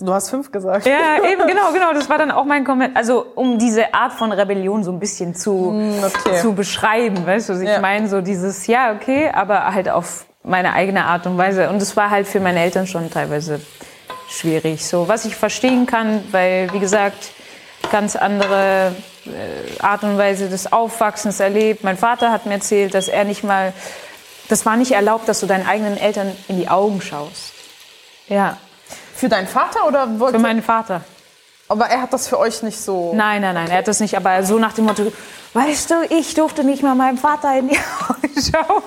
[0.04, 0.86] du hast fünf gesagt.
[0.86, 1.92] Ja, eben, genau, genau.
[1.92, 2.96] Das war dann auch mein Kommentar.
[2.96, 6.40] Also, um diese Art von Rebellion so ein bisschen zu, okay.
[6.40, 7.78] zu beschreiben, weißt du, ich Ja.
[7.78, 8.08] meine?
[8.08, 11.68] So dieses, ja, okay, aber halt auf meine eigene Art und Weise.
[11.70, 13.60] Und es war halt für meine Eltern schon teilweise
[14.28, 14.84] schwierig.
[14.84, 17.30] So, was ich verstehen kann, weil, wie gesagt,
[17.92, 18.96] ganz andere
[19.26, 21.84] äh, Art und Weise des Aufwachsens erlebt.
[21.84, 23.72] Mein Vater hat mir erzählt, dass er nicht mal,
[24.48, 27.52] das war nicht erlaubt, dass du deinen eigenen Eltern in die Augen schaust.
[28.28, 28.56] Ja,
[29.14, 30.38] Für deinen Vater oder wollte?
[30.38, 31.02] für meinen Vater.
[31.68, 33.12] aber er hat das für euch nicht so.
[33.14, 35.12] Nein, nein, nein, er hat das nicht, aber so nach dem Motto,
[35.56, 37.76] weißt du, ich durfte nicht mal meinem Vater in die
[38.08, 38.82] Augen schauen.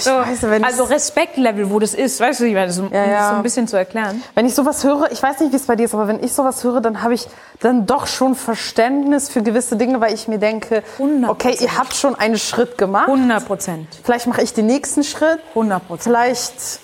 [0.00, 3.04] So, weiß, also es- Respektlevel, wo das ist, weißt du, ich meine, so, um Ja,
[3.06, 3.18] ja.
[3.20, 4.22] das so ein bisschen zu erklären.
[4.34, 6.32] Wenn ich sowas höre, ich weiß nicht, wie es bei dir ist, aber wenn ich
[6.32, 7.26] sowas höre, dann habe ich
[7.60, 11.28] dann doch schon Verständnis für gewisse Dinge, weil ich mir denke, 100%.
[11.28, 13.08] okay, ihr habt schon einen Schritt gemacht.
[13.08, 15.38] 100 Prozent, Vielleicht mache ich den nächsten Schritt.
[15.50, 16.02] 100 Prozent.
[16.02, 16.80] Vielleicht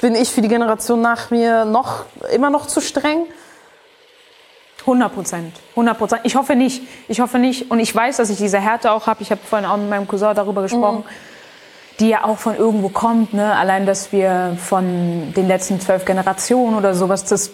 [0.00, 3.22] bin ich für die Generation nach mir noch immer noch zu streng.
[4.86, 6.20] 100 Prozent, 100 Prozent.
[6.24, 7.70] Ich hoffe nicht, ich hoffe nicht.
[7.70, 9.22] Und ich weiß, dass ich diese Härte auch habe.
[9.22, 11.04] Ich habe vorhin auch mit meinem Cousin darüber gesprochen,
[11.98, 13.34] die ja auch von irgendwo kommt.
[13.34, 13.54] Ne?
[13.54, 17.50] Allein, dass wir von den letzten zwölf Generationen oder sowas, das,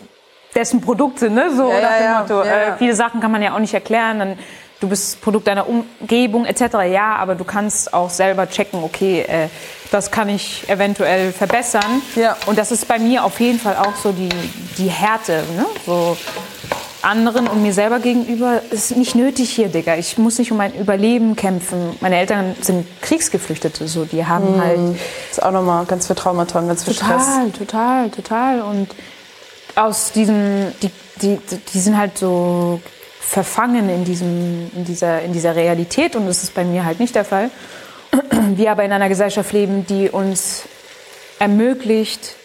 [0.54, 1.34] dessen Produkt sind.
[1.34, 1.50] Ne?
[1.54, 2.20] So Ja, ja, ja.
[2.20, 2.42] Motto.
[2.42, 4.18] Äh, viele Sachen kann man ja auch nicht erklären.
[4.18, 4.38] Dann,
[4.80, 6.60] du bist Produkt deiner Umgebung etc.
[6.90, 9.48] Ja, aber du kannst auch selber checken, okay, äh,
[9.90, 12.02] das kann ich eventuell verbessern.
[12.16, 12.36] Ja.
[12.46, 14.28] Und das ist bei mir auf jeden Fall auch so die,
[14.78, 15.44] die Härte.
[15.56, 15.66] Ne?
[15.86, 16.16] So,
[17.02, 19.96] anderen und mir selber gegenüber ist nicht nötig hier, Digga.
[19.96, 21.96] Ich muss nicht um mein Überleben kämpfen.
[22.00, 24.78] Meine Eltern sind Kriegsgeflüchtete, so die haben halt
[25.28, 27.26] Das ist auch nochmal ganz viel Traumata und ganz viel Stress.
[27.26, 28.88] total, total, total und
[29.74, 30.90] aus diesem, die,
[31.22, 31.38] die,
[31.72, 32.80] die sind halt so
[33.20, 37.14] verfangen in diesem, in dieser, in dieser Realität und das ist bei mir halt nicht
[37.14, 37.50] der Fall.
[38.54, 40.64] Wir aber in einer Gesellschaft leben, die uns
[41.38, 42.36] ermöglicht,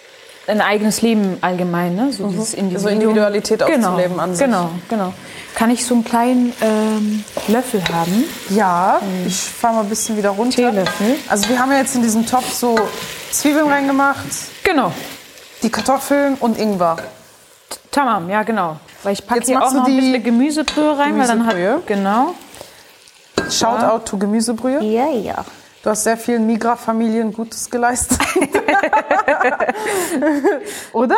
[0.48, 2.12] ein eigenes Leben allgemein, ne?
[2.14, 2.84] so dieses Individuum.
[2.84, 4.46] So Individualität genau, auszuleben an sich.
[4.46, 5.14] Genau, genau.
[5.56, 8.24] Kann ich so einen kleinen ähm, Löffel haben?
[8.50, 10.56] Ja, ich fahre mal ein bisschen wieder runter.
[10.56, 11.16] Teelöffel.
[11.28, 12.76] Also wir haben ja jetzt in diesen Topf so
[13.32, 14.26] Zwiebeln reingemacht,
[14.64, 14.92] Genau.
[15.64, 16.98] die Kartoffeln und Ingwer.
[17.92, 18.78] Tamam, ja genau.
[19.04, 21.74] Weil ich packe Jetzt hier auch noch ein die bisschen Gemüsebrühe rein, weil dann Gemüsebrühe.
[21.76, 22.36] hat genau.
[23.50, 24.84] Shoutout to Gemüsebrühe.
[24.84, 25.46] Ja, ja.
[25.88, 28.20] Du hast sehr vielen Migra-Familien Gutes geleistet.
[30.92, 31.16] Oder?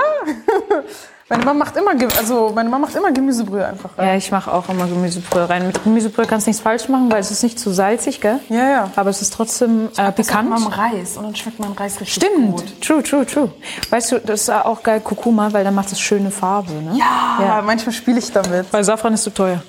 [1.27, 4.10] Meine Mama macht immer, also meine Mama macht immer Gemüsebrühe einfach rein.
[4.10, 5.65] Ja, ich mache auch immer Gemüsebrühe rein.
[5.65, 8.39] Mit Gemüsebrühe kannst du nichts falsch machen, weil es ist nicht zu salzig, gell?
[8.49, 8.91] Ja, ja.
[8.95, 10.51] Aber es ist trotzdem äh, pikant.
[10.77, 13.51] Reis und dann schmeckt man Reis richtig Stimmt, true, true, true.
[13.89, 16.95] Weißt du, das ist auch geil, Kurkuma, weil dann macht es schöne Farbe, ne?
[16.95, 17.62] Ja, Ja.
[17.63, 18.71] manchmal spiele ich damit.
[18.71, 19.63] Weil Safran ist zu teuer.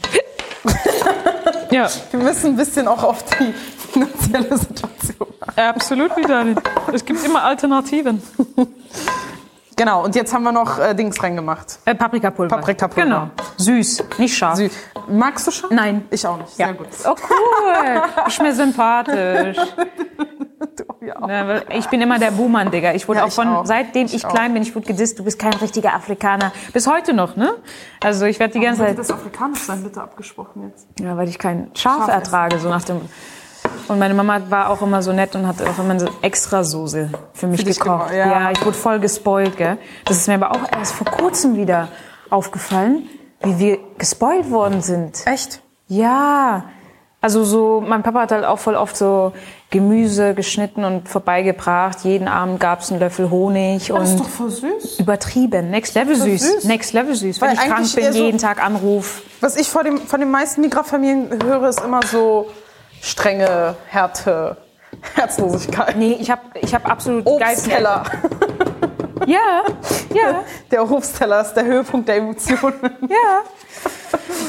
[1.71, 3.53] ja, Wir müssen ein bisschen auch auf die
[3.93, 5.61] finanzielle Situation achten.
[5.61, 6.57] absolut, Vitalin.
[6.93, 8.23] Es gibt immer Alternativen.
[9.77, 11.79] Genau, und jetzt haben wir noch äh, Dings reingemacht.
[11.87, 12.57] Äh, Paprikapulver.
[12.57, 13.03] Paprikapulver.
[13.03, 13.31] Genau.
[13.57, 14.57] Süß, nicht scharf.
[14.57, 14.73] Süß.
[15.09, 15.75] Magst du schon?
[15.75, 16.05] Nein.
[16.11, 16.57] Ich auch nicht.
[16.59, 16.67] Ja.
[16.67, 16.89] Sehr gut.
[17.05, 18.03] Oh cool.
[18.27, 19.57] Ist mir sympathisch.
[20.77, 21.15] Du, ja.
[21.27, 22.93] Ja, weil Ich bin immer der Buhmann, Digga.
[22.93, 23.65] Ich wurde Ja, auch von, auch.
[23.67, 24.31] seitdem ich, Ich auch.
[24.35, 26.53] klein bin, ich wurde gedisst, du bist kein richtiger Afrikaner.
[26.75, 27.55] Bis heute noch, ne?
[28.03, 30.87] Also ich werde die ganze Zeit, das Afrikanisch sein bitte abgesprochen jetzt?
[31.01, 33.01] ja, weil ich kein Schaf, Schaf ertrage, so nach dem.
[33.89, 37.11] Und meine Mama war auch immer so nett und hat auch immer so extra Soße
[37.33, 38.11] für mich Für gekocht.
[38.11, 38.51] gemacht, ja.
[38.51, 39.79] ich wurde voll gespoilt, gell?
[40.05, 41.89] Das ist mir aber auch erst vor kurzem wieder
[42.29, 43.09] aufgefallen,
[43.43, 45.27] wie wir gespoilt worden sind.
[45.27, 45.61] Echt?
[45.89, 46.65] Ja,
[47.23, 49.33] also so, mein Papa hat halt auch voll oft so
[49.71, 52.01] Gemüse geschnitten und vorbeigebracht.
[52.05, 55.01] Jeden Abend gab's einen Löffel Honig Das ist und doch voll süß.
[55.01, 55.71] übertrieben.
[55.71, 56.27] Next Level süß.
[56.43, 56.65] ist süß.
[56.65, 57.41] Next Level süß.
[57.41, 59.23] Wenn Weil ich krank bin, so- jeden Tag Anruf.
[59.41, 62.47] Was ich von, dem, von den meisten Migrafamilien höre, ist immer so
[63.03, 64.57] strenge, Härte,
[65.15, 65.97] Herzlosigkeit.
[65.97, 68.05] Nee, ich habe ich hab absolut Obstteller.
[69.27, 69.63] Ja,
[70.15, 72.75] ja, Der Obstteller ist der Höhepunkt der Emotionen.
[73.09, 73.43] ja.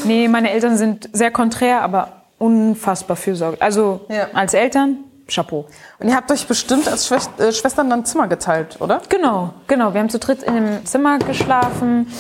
[0.06, 3.62] Nee, meine Eltern sind sehr konträr, aber unfassbar fürsorglich.
[3.62, 4.28] Also Ja.
[4.34, 5.66] als Eltern, Chapeau.
[6.00, 9.02] Und ihr habt euch bestimmt als Schwest äh, Schwestern dann Zimmer geteilt, oder?
[9.10, 9.94] Genau, genau.
[9.94, 12.12] Wir haben zu dritt in einem Zimmer geschlafen.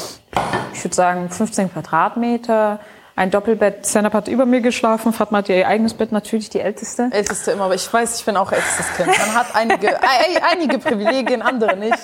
[0.73, 2.79] Ich würde sagen 15 Quadratmeter.
[3.15, 3.85] Ein Doppelbett.
[3.85, 5.13] Stand-up hat über mir geschlafen.
[5.13, 7.09] Fatma hat ihr eigenes Bett, natürlich die älteste.
[7.11, 9.07] Älteste immer, aber ich weiß, ich bin auch ältestes Kind.
[9.07, 9.99] Man hat einige,
[10.49, 11.99] einige Privilegien, andere nicht.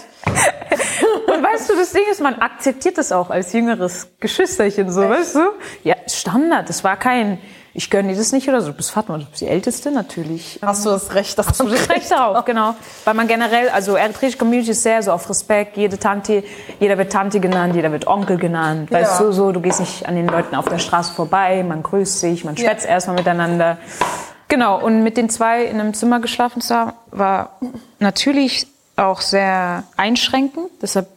[1.27, 5.35] Und weißt du, das Ding ist, man akzeptiert das auch als jüngeres Geschwisterchen, so, weißt
[5.35, 5.39] du?
[5.83, 6.69] Ja, Standard.
[6.69, 7.39] Das war kein,
[7.77, 8.69] ich gönne dir das nicht oder so.
[8.71, 10.57] Du bist Fatma, du bist die Älteste, natürlich.
[10.63, 12.73] Hast du das Recht, dass du Das Recht darauf, genau.
[13.05, 15.77] Weil man generell, also eritreische Community ist sehr so auf Respekt.
[15.77, 16.43] Jede Tante,
[16.79, 18.91] jeder wird Tante genannt, jeder wird Onkel genannt.
[18.91, 19.25] Weißt Ja.
[19.27, 22.43] du, so, du gehst nicht an den Leuten auf der Straße vorbei, man grüßt sich,
[22.43, 23.77] man schwätzt erstmal miteinander.
[24.47, 27.59] Genau, und mit den zwei in einem Zimmer geschlafen zu haben, war
[27.99, 30.69] natürlich auch sehr einschränkend.
[30.81, 31.07] Deshalb,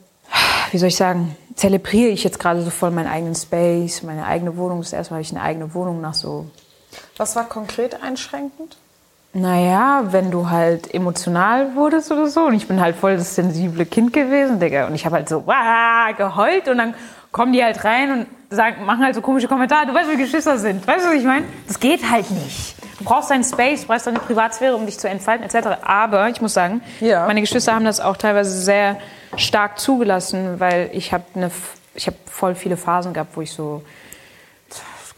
[0.73, 4.57] wie soll ich sagen, zelebriere ich jetzt gerade so voll meinen eigenen Space, meine eigene
[4.57, 4.81] Wohnung.
[4.81, 6.46] Das erste Mal habe ich eine eigene Wohnung nach so
[7.18, 8.77] Was war konkret einschränkend?
[9.33, 12.46] naja, wenn du halt emotional wurdest oder so.
[12.46, 14.87] Und ich bin halt voll das sensible Kind gewesen, Digga.
[14.88, 16.94] Und ich habe halt so wah, geheult und dann
[17.31, 19.87] kommen die halt rein und sagen, machen halt so komische Kommentare.
[19.87, 20.85] Du weißt, wie Geschwister sind.
[20.85, 21.44] Weißt du, was ich meine?
[21.68, 22.75] Das geht halt nicht.
[22.99, 25.79] Du brauchst deinen Space, du brauchst deine Privatsphäre, um dich zu entfalten, etc.
[25.83, 27.27] Aber ich muss sagen, Ja.
[27.29, 28.96] meine Geschwister haben das auch teilweise sehr
[29.37, 31.51] stark zugelassen, weil ich habe eine,
[31.95, 33.83] ich habe voll viele Phasen gehabt, wo ich so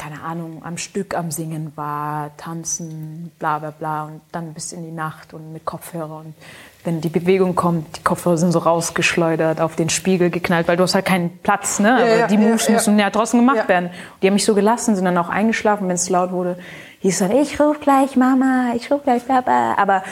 [0.02, 4.82] keine Ahnung, am Stück am Singen war, tanzen, bla bla bla und dann bis in
[4.82, 6.34] die Nacht und mit Kopfhörer und
[6.82, 10.82] wenn die Bewegung kommt, die Kopfhörer sind so rausgeschleudert, auf den Spiegel geknallt, weil du
[10.82, 12.18] hast halt keinen Platz, ne?
[12.18, 12.72] Ja, die ja, Moves ja.
[12.74, 13.68] müssen ja draußen gemacht Ja.
[13.68, 13.90] werden.
[14.20, 16.58] Die haben mich so gelassen, sind dann auch eingeschlafen, wenn es laut wurde.
[16.98, 19.76] Hieß dann, ich ruf gleich Mama, ich ruf gleich Papa.
[19.76, 20.02] Aber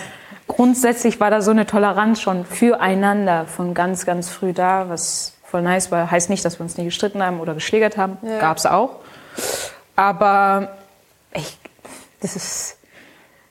[0.51, 5.63] grundsätzlich war da so eine Toleranz schon füreinander von ganz, ganz früh da, was voll
[5.63, 6.11] nice war.
[6.11, 8.19] Heißt nicht, dass wir uns nie gestritten haben oder geschlägert haben.
[8.41, 8.97] Gab's auch.
[9.97, 10.77] Aber
[11.35, 11.59] ich,
[12.21, 12.77] das ist,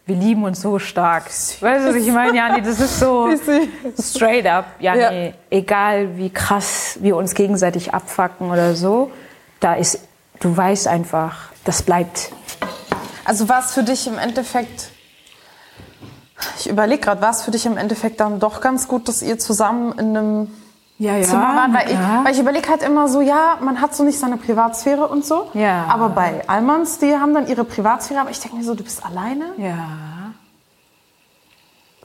[0.05, 1.25] wir lieben uns so stark.
[1.25, 2.62] Weißt du, was ich meine, Jani?
[2.62, 3.29] Das ist so
[4.01, 5.27] straight up, Jani.
[5.27, 5.33] Ja.
[5.49, 9.12] Egal wie krass wir uns gegenseitig abfacken oder so,
[9.59, 9.99] da ist,
[10.39, 12.31] du weißt einfach, das bleibt.
[13.25, 14.89] Also war es für dich im Endeffekt,
[16.58, 19.39] ich überlege gerade, war es für dich im Endeffekt dann doch ganz gut, dass ihr
[19.39, 20.47] zusammen in einem
[20.97, 21.23] Ja, ja.
[21.23, 21.73] Zimmer wart?
[21.73, 22.25] Weil ich, klar.
[22.25, 25.49] weil ich überlege halt immer so, ja, man hat so nicht seine Privatsphäre und so.
[25.54, 25.86] Ja.
[25.89, 29.06] Aber bei Almans, die haben dann ihre Privatsphäre, aber ich denke mir so, du bist
[29.06, 30.32] alleine, ja.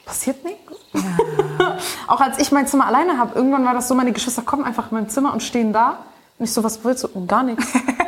[0.04, 0.60] passiert nichts.
[2.06, 4.90] Auch als ich mein Zimmer alleine habe, irgendwann war das so, meine Geschwister kommen einfach
[4.90, 5.98] in mein Zimmer und stehen da.
[6.38, 7.08] Und ich so, was willst du?
[7.08, 7.66] Und gar nichts.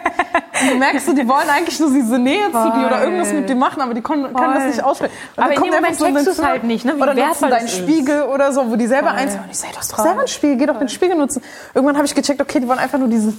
[0.68, 3.56] Du merkst so, die wollen eigentlich nur diese Nähe zu dir oder irgendwas mit dir
[3.56, 5.12] machen, aber die können, können das nicht aussprechen.
[5.36, 7.02] Und Aber in kommt dem einfach Moment dein checkst du's Zimmer halt nicht, ne, wie
[7.02, 7.78] oder nutzen deinen das ist.
[7.78, 10.28] Spiegel oder so, wo die selber eins Und ich sag, du hast doch selber einen
[10.28, 11.42] Spiegel, geh doch den Spiegel nutzen.
[11.74, 13.32] Irgendwann habe ich gecheckt, okay, die wollen einfach nur diese,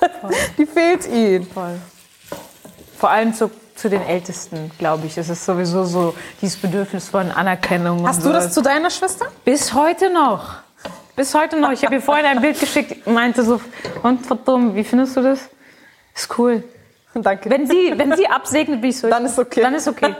[0.58, 1.46] die fehlt ihnen.
[2.98, 5.16] Vor allem zu, zu den Ältesten, glaube ich.
[5.16, 8.06] Es ist sowieso so dieses Bedürfnis von Anerkennung.
[8.06, 8.32] Hast du so.
[8.32, 9.26] das zu deiner Schwester?
[9.44, 10.56] Bis heute noch.
[11.16, 11.70] Bis heute noch.
[11.70, 13.60] Ich habe ihr vorhin ein Bild geschickt, meinte so,
[14.02, 15.48] und verdammt, wie findest du das?
[16.14, 16.64] Ist cool.
[17.14, 17.50] Danke.
[17.50, 19.08] Wenn sie, wenn sie absegnet, bin ich so.
[19.08, 19.62] Dann ist okay.
[19.62, 20.14] Dann ist okay.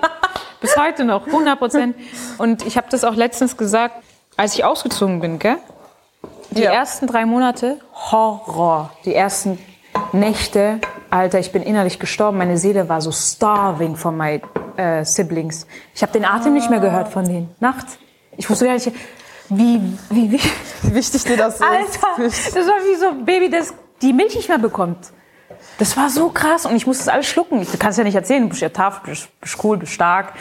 [0.61, 1.96] Bis heute noch, 100 Prozent.
[2.38, 3.94] Und ich habe das auch letztens gesagt,
[4.37, 5.57] als ich ausgezogen bin, gell?
[6.50, 6.72] Die Ja.
[6.72, 8.90] ersten drei Monate, Horror.
[9.05, 9.59] Die ersten
[10.12, 12.38] Nächte, Alter, ich bin innerlich gestorben.
[12.38, 14.42] Meine Seele war so starving von meinen
[14.76, 15.66] äh, Siblings.
[15.94, 17.55] Ich habe den Atem nicht mehr gehört von denen.
[17.61, 17.98] Nachts.
[18.37, 18.92] Ich wusste gar nicht,
[19.48, 20.40] wie, wie, wie.
[20.83, 22.57] Wie wichtig dir das Alter, ist.
[22.57, 23.72] das war wie so ein Baby, das
[24.03, 24.98] die Milch nicht mehr bekommt.
[25.79, 27.62] Das war so krass und ich musste das alles schlucken.
[27.62, 29.92] Ich kann es ja nicht erzählen, du bist ja tough, du bist, bist cool, bist
[29.92, 30.33] stark.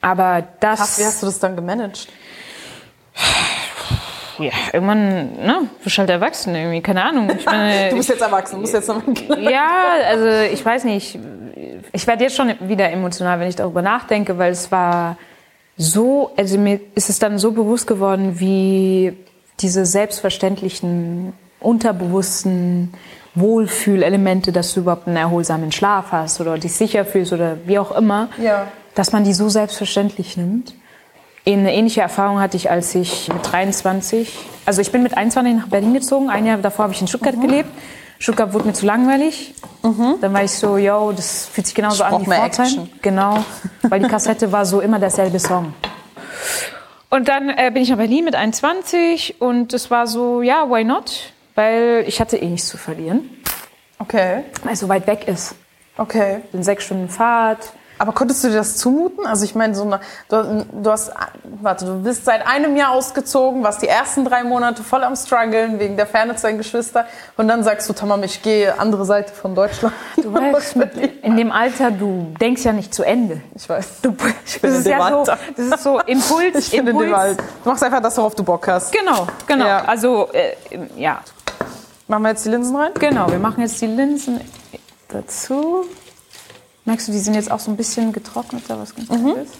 [0.00, 0.78] Aber das...
[0.78, 2.08] Krass, wie hast du das dann gemanagt?
[4.38, 7.30] ja, irgendwann, ne, bist halt erwachsen irgendwie, keine Ahnung.
[7.36, 9.02] Ich meine, Du bist jetzt erwachsen, du musst jetzt noch
[9.38, 9.68] ja,
[10.06, 11.18] also ich weiß nicht,
[11.92, 15.16] ich werde jetzt schon wieder emotional, wenn ich darüber nachdenke, weil es war
[15.76, 19.16] so, also mir ist es dann so bewusst geworden, wie
[19.60, 22.92] diese selbstverständlichen, unterbewussten
[23.40, 27.92] Wohlfühlelemente, dass du überhaupt einen erholsamen Schlaf hast oder dich sicher fühlst oder wie auch
[27.92, 28.66] immer, Ja.
[28.94, 30.74] dass man die so selbstverständlich nimmt.
[31.46, 34.32] Eine ähnliche Erfahrung hatte ich, als ich mit 23,
[34.66, 36.28] also ich bin mit 21 nach Berlin gezogen.
[36.28, 37.40] Ein Jahr davor habe ich in Stuttgart Mhm.
[37.42, 37.70] gelebt.
[38.18, 39.54] Stuttgart wurde mir zu langweilig.
[39.82, 42.66] Dann war ich so, yo, das fühlt sich genauso Ich an wie Pforzheim.
[42.66, 42.90] Action.
[43.00, 43.44] Genau,
[43.82, 45.72] weil die Kassette war so immer derselbe Song.
[47.10, 50.84] Und dann äh, bin ich nach Berlin mit 21 und es war so, ja, why
[50.84, 51.32] not?
[51.58, 53.28] Weil ich hatte eh nichts zu verlieren,
[54.00, 55.56] Okay, weil es so weit weg ist.
[55.96, 56.42] okay.
[56.52, 57.72] In sechs Stunden Fahrt.
[58.00, 59.26] Aber konntest du dir das zumuten?
[59.26, 61.10] Also ich meine, so eine, du, du hast,
[61.60, 65.80] warte, du bist seit einem Jahr ausgezogen, warst die ersten drei Monate voll am struggeln
[65.80, 69.32] wegen der Ferne zu deinen Geschwistern und dann sagst du, Tamam, ich gehe andere Seite
[69.32, 69.92] von Deutschland.
[70.16, 70.94] Du weißt, mit,
[71.24, 73.40] in dem Alter, du denkst ja nicht zu Ende.
[73.56, 74.02] Ich weiß.
[74.02, 74.14] Du,
[74.46, 75.38] Ich bin das in ist dem ja so, Alter.
[75.56, 77.06] das ist so Impuls, Ich bin in Impuls.
[77.08, 77.42] dem Alter.
[77.64, 78.92] Du machst einfach das, worauf du Bock hast.
[78.92, 79.66] Genau, genau.
[79.66, 79.82] Ja.
[79.86, 80.52] Also, äh,
[80.96, 81.18] ja,
[82.08, 82.92] Machen wir jetzt die Linsen rein?
[82.98, 83.30] genau.
[83.30, 84.40] Wir machen jetzt die Linsen
[85.08, 85.84] dazu.
[86.86, 89.54] Merkst du, die sind jetzt auch so ein bisschen getrockneter, was ganz gut ist.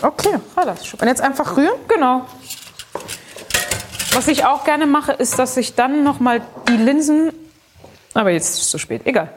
[0.00, 0.38] Okay.
[0.56, 0.62] Ah.
[0.62, 1.78] Und jetzt einfach rühren?
[1.86, 2.22] Genau.
[4.12, 7.32] Was ich auch gerne mache, ist, dass ich dann noch mal die Linsen.
[8.14, 9.02] Aber jetzt ist es zu spät.
[9.04, 9.28] Egal.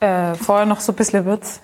[0.00, 1.60] Äh, vorher noch so ein bisschen Würz.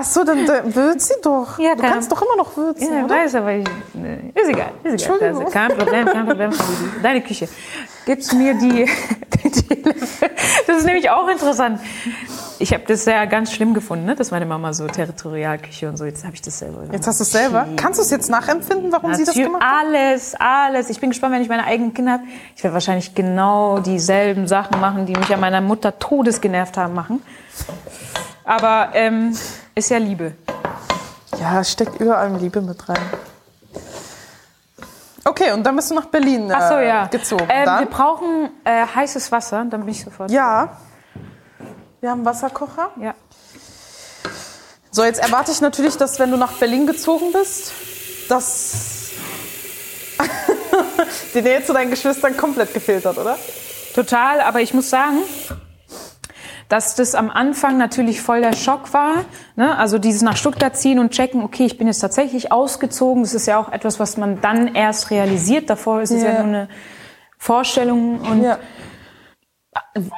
[0.00, 1.58] Ach so, dann, dann würz sie doch.
[1.58, 4.48] Ja, du kann- kannst doch immer noch würzen, Ja, ich weiß, aber ich, ne, ist
[4.48, 4.70] egal.
[4.84, 5.20] Ist egal.
[5.20, 6.50] Also, kein Problem, kein Problem.
[7.02, 7.48] Deine Küche.
[8.06, 8.86] Gibst mir die,
[9.44, 9.82] die
[10.66, 11.80] Das ist nämlich auch interessant.
[12.60, 14.14] Ich habe das ja ganz schlimm gefunden, ne?
[14.14, 16.04] dass meine Mama so Territorialküche und so.
[16.04, 16.84] Jetzt habe ich das selber.
[16.92, 17.66] Jetzt hast du es selber.
[17.76, 19.84] Kannst du es jetzt nachempfinden, warum sie das Natürlich, gemacht hat?
[19.86, 20.90] alles, alles.
[20.90, 22.22] Ich bin gespannt, wenn ich meine eigenen Kinder habe.
[22.56, 27.20] Ich werde wahrscheinlich genau dieselben Sachen machen, die mich an meiner Mutter todesgenervt haben, machen.
[28.44, 29.36] Aber ähm,
[29.78, 30.34] ist ja Liebe.
[31.40, 32.98] Ja, es steckt überall Liebe mit rein.
[35.24, 37.06] Okay, und dann bist du nach Berlin äh, Ach so, ja.
[37.06, 37.46] gezogen.
[37.48, 40.30] Ähm, wir brauchen äh, heißes Wasser, dann bin ich sofort.
[40.30, 40.78] Ja.
[42.00, 42.90] Wir haben einen Wasserkocher.
[43.00, 43.14] ja.
[44.90, 47.72] So, jetzt erwarte ich natürlich, dass wenn du nach Berlin gezogen bist,
[48.28, 49.10] dass
[51.34, 53.38] die Nähe zu deinen Geschwistern komplett gefehlt hat, oder?
[53.94, 55.18] Total, aber ich muss sagen,
[56.68, 59.24] dass das am Anfang natürlich voll der Schock war.
[59.56, 59.76] Ne?
[59.78, 63.22] Also dieses nach Stuttgart ziehen und checken, okay, ich bin jetzt tatsächlich ausgezogen.
[63.22, 65.70] Das ist ja auch etwas, was man dann erst realisiert.
[65.70, 66.42] Davor ist es ja, Ja.
[66.42, 66.68] nur eine
[67.38, 68.20] Vorstellung.
[68.20, 68.58] Und Ja.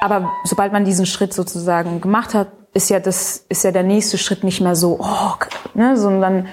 [0.01, 4.17] aber sobald man diesen Schritt sozusagen gemacht hat, ist ja das ist ja der nächste
[4.17, 5.33] Schritt nicht mehr so, oh,
[5.73, 6.47] ne, sondern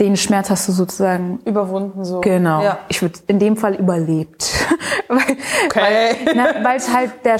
[0.00, 2.20] den Schmerz hast du sozusagen Überwunden so.
[2.20, 2.62] Genau.
[2.62, 2.78] Ja.
[2.88, 4.50] Ich würde in dem Fall überlebt.
[5.08, 6.16] weil Okay.
[6.62, 7.38] weil es halt der,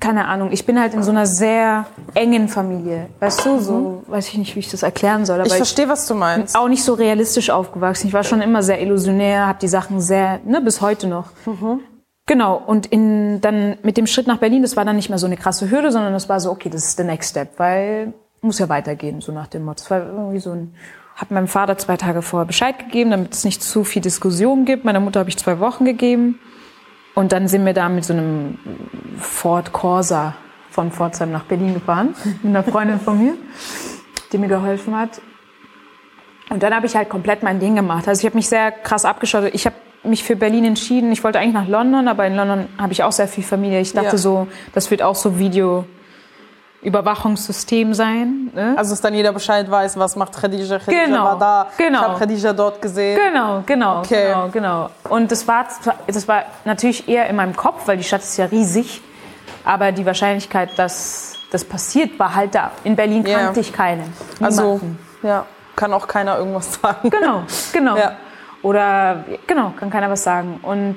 [0.00, 3.06] keine Ahnung, ich bin halt in so einer sehr engen Familie.
[3.20, 5.36] Weißt du, so, weiß ich nicht, wie ich das erklären soll.
[5.36, 5.52] Aber Mhm.
[5.52, 6.56] Ich verstehe, was du meinst.
[6.56, 8.08] auch nicht so realistisch aufgewachsen.
[8.08, 11.30] Ich war schon immer sehr illusionär, habe die Sachen sehr, ne, bis heute noch.
[11.46, 11.80] Mhm.
[12.26, 12.56] Genau.
[12.66, 15.36] Und in, dann mit dem Schritt nach Berlin, das war dann nicht mehr so eine
[15.36, 18.68] krasse Hürde, sondern das war so, okay, das ist the next step, weil muss ja
[18.68, 19.78] weitergehen, so nach dem Motto.
[19.78, 20.74] Das war irgendwie so ein,
[21.16, 24.84] hab meinem Vater zwei Tage vorher Bescheid gegeben, damit es nicht zu viel Diskussion gibt.
[24.84, 26.38] Meiner Mutter habe ich zwei Wochen gegeben.
[27.14, 28.58] Und dann sind wir da mit so einem
[29.18, 30.34] Ford Corsa
[30.70, 33.34] von Pforzheim nach Berlin gefahren, mit einer Freundin von mir,
[34.32, 35.20] die mir geholfen hat.
[36.50, 38.08] Und dann habe ich halt komplett mein Ding gemacht.
[38.08, 39.54] Also ich habe mich sehr krass abgeschottet.
[39.54, 41.12] Ich habe mich für Berlin entschieden.
[41.12, 43.80] Ich wollte eigentlich nach London, aber in London habe ich auch sehr viel Familie.
[43.80, 44.18] Ich dachte Ja.
[44.18, 45.38] so, das wird auch so
[46.84, 48.50] Video-Überwachungssystem sein.
[48.54, 48.74] Ne?
[48.76, 50.78] Also, dass dann jeder Bescheid weiß, was macht Khadija.
[50.78, 51.66] Khadija Genau, war da.
[51.76, 51.98] genau.
[52.00, 53.18] Ich habe Khadija dort gesehen.
[53.18, 54.26] Genau, genau, Okay.
[54.28, 54.90] genau, genau.
[55.08, 55.66] Und das war,
[56.06, 59.00] das war natürlich eher in meinem Kopf, weil die Stadt ist ja riesig.
[59.64, 62.70] Aber die Wahrscheinlichkeit, dass das passiert, war halt da.
[62.84, 63.38] In Berlin Ja.
[63.38, 64.12] kannte ich keinen.
[64.40, 64.98] Also, Niemanden.
[65.22, 67.08] ja, kann auch keiner irgendwas sagen.
[67.10, 67.42] Genau,
[67.72, 67.96] genau.
[67.96, 68.12] Ja.
[68.62, 70.58] Oder genau, kann keiner was sagen.
[70.62, 70.96] Und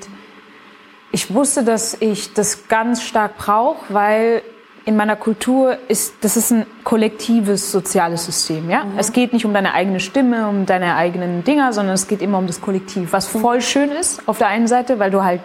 [1.11, 4.41] ich wusste, dass ich das ganz stark brauche, weil
[4.87, 8.69] in meiner Kultur ist das ist ein kollektives soziales System.
[8.69, 12.21] Ja, es geht nicht um deine eigene Stimme, um deine eigenen Dinger, sondern es geht
[12.21, 15.41] immer um das Kollektiv, was voll schön ist auf der einen Seite, weil du halt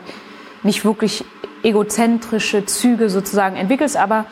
[0.62, 1.24] nicht wirklich
[1.64, 4.26] egozentrische Züge sozusagen entwickelst, aber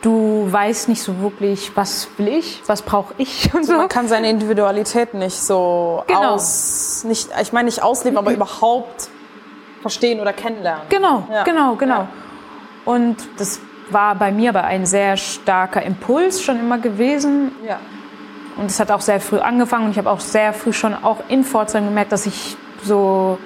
[0.00, 3.74] du weißt nicht so wirklich, was will ich, was brauche ich und so.
[3.74, 6.34] Man kann seine Individualität nicht so Genau.
[6.36, 9.08] aus, nicht, ich meine nicht ausleben, aber überhaupt
[9.82, 10.84] verstehen oder kennenlernen.
[10.88, 11.42] Genau, Ja.
[11.44, 11.94] genau, genau.
[12.00, 12.08] Ja.
[12.86, 17.52] Und das war bei mir aber ein sehr starker Impuls schon immer gewesen.
[17.66, 17.78] Ja.
[18.56, 21.18] Und es hat auch sehr früh angefangen und ich habe auch sehr früh schon auch
[21.28, 23.38] in Pforzheim gemerkt, dass ich so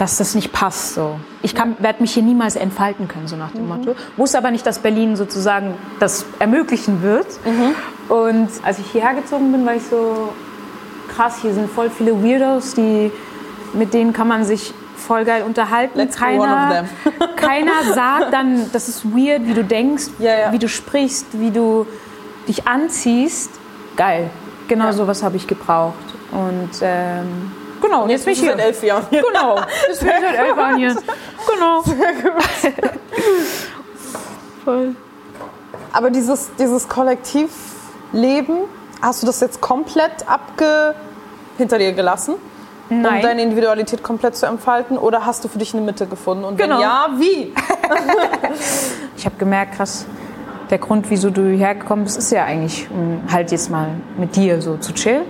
[0.00, 0.94] dass das nicht passt.
[0.94, 3.94] So, ich kann, werde mich hier niemals entfalten können, so nach dem Motto.
[4.16, 7.26] Wusste aber nicht, dass Berlin sozusagen das ermöglichen wird.
[8.08, 10.32] Und als ich hierher gezogen bin, war ich so
[11.14, 11.42] krass.
[11.42, 13.12] Hier sind voll viele Weirdos, die
[13.74, 15.98] mit denen kann man sich voll geil unterhalten.
[15.98, 16.68] Let's keiner, one of
[17.18, 17.28] them.
[17.36, 20.52] keiner sagt dann, das ist weird, wie du denkst, Ja, ja.
[20.52, 21.86] wie du sprichst, wie du
[22.46, 23.50] dich anziehst.
[23.96, 24.30] Geil.
[24.68, 24.92] Genau Ja.
[24.92, 25.94] sowas habe ich gebraucht.
[26.32, 28.52] Und ähm, genau, und jetzt, bin ich hier.
[28.52, 29.06] seit elf Jahren.
[29.10, 29.58] Genau,
[29.88, 30.96] jetzt bin ich seit elf Jahren hier.
[31.52, 31.82] Genau.
[34.64, 34.94] Voll.
[35.92, 38.58] Aber dieses, dieses Kollektivleben,
[39.02, 40.94] hast du das jetzt komplett abge
[41.58, 42.34] hinter dir gelassen?
[42.90, 43.22] Um Nein.
[43.22, 44.98] deine Individualität komplett zu entfalten?
[44.98, 46.44] Oder hast du für dich eine Mitte gefunden?
[46.44, 46.76] Und Genau.
[46.76, 47.52] wenn ja, wie?
[49.16, 50.06] Ich habe gemerkt, krass,
[50.70, 54.34] der Grund, wieso du hierher gekommen bist, ist ja eigentlich, um halt jetzt mal mit
[54.36, 55.24] dir so zu chillen.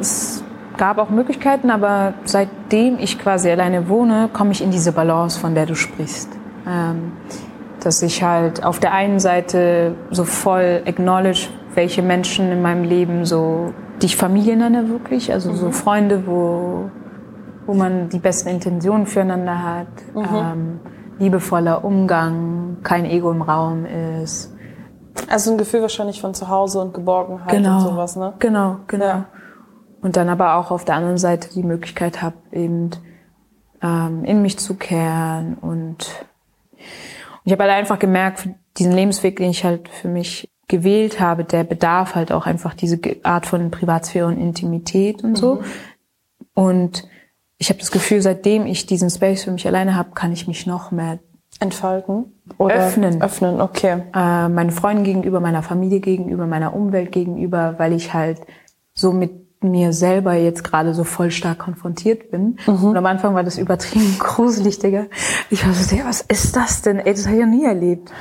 [0.00, 0.42] Es
[0.76, 5.54] gab auch Möglichkeiten, aber seitdem ich quasi alleine wohne, komme ich in diese Balance, von
[5.54, 6.30] der du sprichst.
[6.66, 7.12] Ähm,
[7.80, 13.24] dass ich halt auf der einen Seite so voll acknowledge, welche Menschen in meinem Leben
[13.24, 16.90] so, die ich Familie nenne wirklich, also so Freunde, wo,
[17.66, 20.80] wo man die besten Intentionen füreinander hat, ähm,
[21.18, 23.86] liebevoller Umgang, kein Ego im Raum
[24.22, 24.54] ist.
[25.28, 28.34] Also ein Gefühl wahrscheinlich von zu Hause und Geborgenheit und sowas, ne?
[28.38, 29.04] Genau, genau.
[29.04, 29.24] Ja.
[30.00, 32.90] Und dann aber auch auf der anderen Seite die Möglichkeit habe, eben
[33.82, 36.26] ähm, in mich zu kehren und
[37.44, 41.64] ich habe halt einfach gemerkt, diesen Lebensweg, den ich halt für mich gewählt habe, der
[41.64, 45.62] bedarf halt auch einfach diese Art von Privatsphäre und Intimität und so.
[46.54, 47.08] Und
[47.56, 50.66] ich habe das Gefühl, seitdem ich diesen Space für mich alleine habe, kann ich mich
[50.66, 51.18] noch mehr
[51.60, 52.26] Entfalten?
[52.56, 53.20] Oder Öffnen.
[53.20, 54.02] Öffnen, okay.
[54.14, 58.40] äh, meinen Freunden gegenüber, meiner Familie gegenüber, meiner Umwelt gegenüber, weil ich halt
[58.94, 62.58] so mit mir selber jetzt gerade so voll stark konfrontiert bin.
[62.66, 65.06] Und am Anfang war das übertrieben gruselig, Digga.
[65.50, 67.00] Ich war so, was ist das denn?
[67.00, 68.12] Ey, das habe ich ja nie erlebt.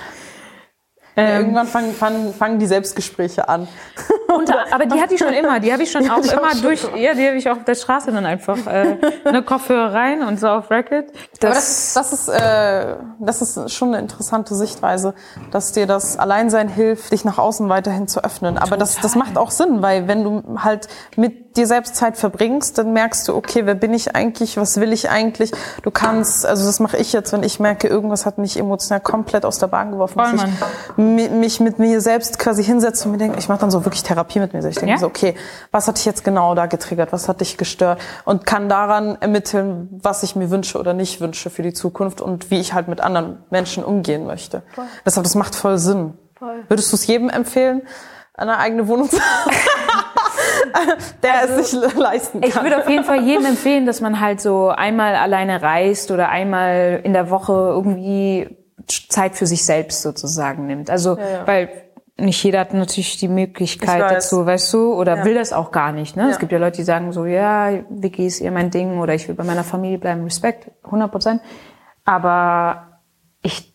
[1.17, 3.67] Ja, irgendwann fangen, fangen, fangen die Selbstgespräche an.
[4.27, 5.60] Und, aber die hatte ich schon immer.
[5.60, 6.84] Die habe ich schon ich auch immer schon durch.
[6.95, 10.39] Ja, die habe ich auch auf der Straße dann einfach äh, eine Kopfhörer rein und
[10.39, 11.06] so auf Record.
[11.41, 15.15] Aber das, das, ist, äh, das ist schon eine interessante Sichtweise,
[15.51, 18.58] dass dir das Alleinsein hilft, dich nach außen weiterhin zu öffnen.
[18.60, 22.78] Aber das, das macht auch Sinn, weil wenn du halt mit dir selbst Zeit verbringst,
[22.78, 25.52] dann merkst du, okay, wer bin ich eigentlich, was will ich eigentlich?
[25.82, 29.43] Du kannst, also das mache ich jetzt, wenn ich merke, irgendwas hat mich emotional komplett
[29.46, 33.12] aus der Bahn geworfen, Voll, dass ich mi- mich mit mir selbst quasi hinsetze und
[33.12, 34.78] mir denke, ich mache dann so wirklich Therapie mit mir selbst.
[34.78, 35.00] Ich denke Ja?
[35.00, 35.36] so, okay,
[35.72, 39.89] was hat dich jetzt genau da getriggert, was hat dich gestört und kann daran ermitteln,
[40.02, 43.02] was ich mir wünsche oder nicht wünsche für die Zukunft und wie ich halt mit
[43.02, 44.63] anderen Menschen umgehen möchte.
[45.06, 46.13] Deshalb, das macht voll Sinn.
[46.67, 47.82] Würdest du es jedem empfehlen,
[48.36, 49.52] eine eigene Wohnung zu haben?
[51.24, 52.50] Der es sich leisten kann.
[52.50, 56.30] Ich würde auf jeden Fall jedem empfehlen, dass man halt so einmal alleine reist oder
[56.30, 58.58] einmal in der Woche irgendwie
[59.10, 60.90] Zeit für sich selbst sozusagen nimmt.
[60.90, 61.46] Also, ja.
[61.46, 61.70] weil
[62.20, 64.12] nicht jeder hat natürlich die Möglichkeit Ich weiß.
[64.26, 65.26] dazu, weißt du, oder Ja.
[65.26, 66.16] will das auch gar nicht.
[66.16, 66.24] Ne?
[66.30, 66.40] Es Ja.
[66.40, 69.36] gibt ja Leute, die sagen so, ja, Vicky ist eher mein Ding oder ich will
[69.36, 70.24] bei meiner Familie bleiben.
[70.24, 71.42] Respekt, 100 Prozent.
[72.06, 73.02] Aber
[73.44, 73.74] ich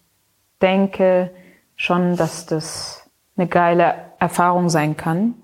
[0.61, 1.31] denke
[1.77, 5.35] schon, dass das eine geile Erfahrung sein kann,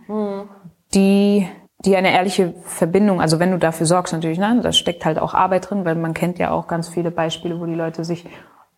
[0.95, 1.49] die,
[1.85, 5.35] die eine ehrliche Verbindung, also wenn du dafür sorgst natürlich, ne, da steckt halt auch
[5.35, 8.27] Arbeit drin, weil man kennt ja auch ganz viele Beispiele, wo die Leute sich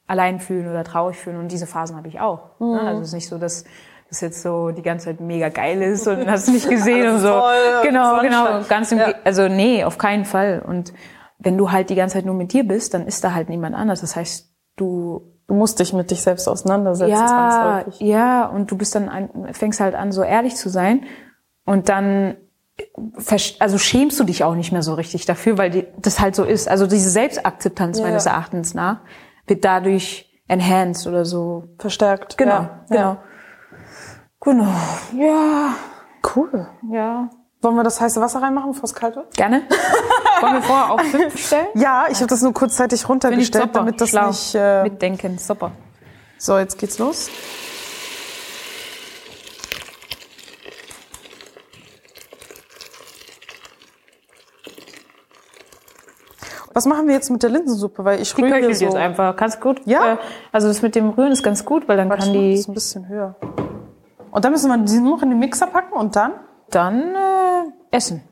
[0.07, 2.59] allein fühlen oder traurig fühlen und diese Phasen habe ich auch.
[2.59, 2.81] Ne?
[2.81, 3.65] Also es ist nicht so, dass
[4.09, 7.29] das jetzt so die ganze Zeit mega geil ist und hast nicht gesehen und so.
[7.29, 9.15] voll Genau, genau, ganz im, Ja.
[9.25, 10.63] Also nee, auf keinen Fall.
[10.67, 10.93] Und
[11.39, 13.77] wenn du halt die ganze Zeit nur mit dir bist, dann ist da halt niemand
[13.77, 14.01] anders.
[14.01, 17.11] Das heißt, du Du musst dich mit dich selbst auseinandersetzen.
[17.11, 21.03] ja, ja, und du bist dann ein, fängst halt an, so ehrlich zu sein
[21.71, 22.37] und dann
[23.61, 26.45] also schämst du dich auch nicht mehr so richtig dafür, weil die, das halt so
[26.45, 26.67] ist.
[26.69, 28.07] Also diese Selbstakzeptanz Ja.
[28.07, 29.01] meines Erachtens nach
[29.47, 31.65] wird dadurch enhanced oder so.
[31.79, 32.39] Verstärkt.
[32.39, 32.81] Genau, Ja.
[32.91, 33.17] genau.
[34.41, 34.73] Genau.
[35.17, 35.75] Ja,
[36.35, 36.67] Cool.
[36.91, 37.29] ja.
[37.63, 39.37] Wollen wir das heiße Wasser reinmachen, bevor es kalt wird?
[39.37, 39.63] Gerne.
[40.41, 41.67] Wollen wir vorher auf fünf stellen?
[41.75, 44.29] Ja, ich habe das nur kurzzeitig runtergestellt, damit das Schlau.
[44.29, 44.55] nicht.
[44.55, 45.71] Äh, Mitdenken, super.
[46.39, 47.29] so, jetzt geht's los.
[56.73, 58.05] Was machen wir jetzt mit der Linsensuppe?
[58.05, 58.85] Weil ich Die rühre köchelt so.
[58.85, 59.35] jetzt einfach.
[59.37, 59.81] Ganz gut.
[59.87, 60.15] Ja?
[60.15, 60.17] Äh,
[60.53, 62.75] Also das mit dem Rühren ist ganz gut, weil dann Warte, kann die das ein
[62.75, 63.35] bisschen höher.
[64.31, 66.33] Und dann müssen wir die nur noch in den Mixer packen und dann?
[66.71, 68.23] dann äh, essen.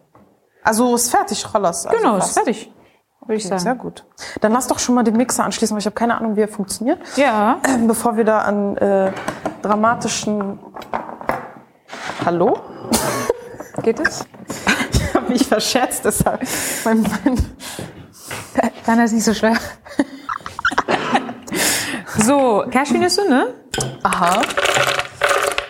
[0.62, 1.86] Also ist fertig, Rollers.
[1.86, 2.34] Also Genau, ist fast.
[2.34, 2.72] fertig.
[3.22, 3.60] Würde ich sagen.
[3.60, 4.04] Sehr gut.
[4.40, 6.48] Dann lass doch schon mal den Mixer anschließen, weil ich habe keine Ahnung, wie er
[6.48, 6.98] funktioniert.
[7.16, 7.58] Ja.
[7.68, 9.12] Ähm, Bevor wir da an äh,
[9.62, 10.60] dramatischen...
[12.24, 12.58] Hallo?
[13.82, 14.24] Geht es?
[15.10, 16.40] Ich habe mich verschätzt, deshalb.
[16.84, 17.36] Mein, mein
[18.88, 19.54] Deiner ist nicht so schwer.
[22.16, 23.52] so, Cashewnüsse, ne?
[24.02, 24.40] Aha.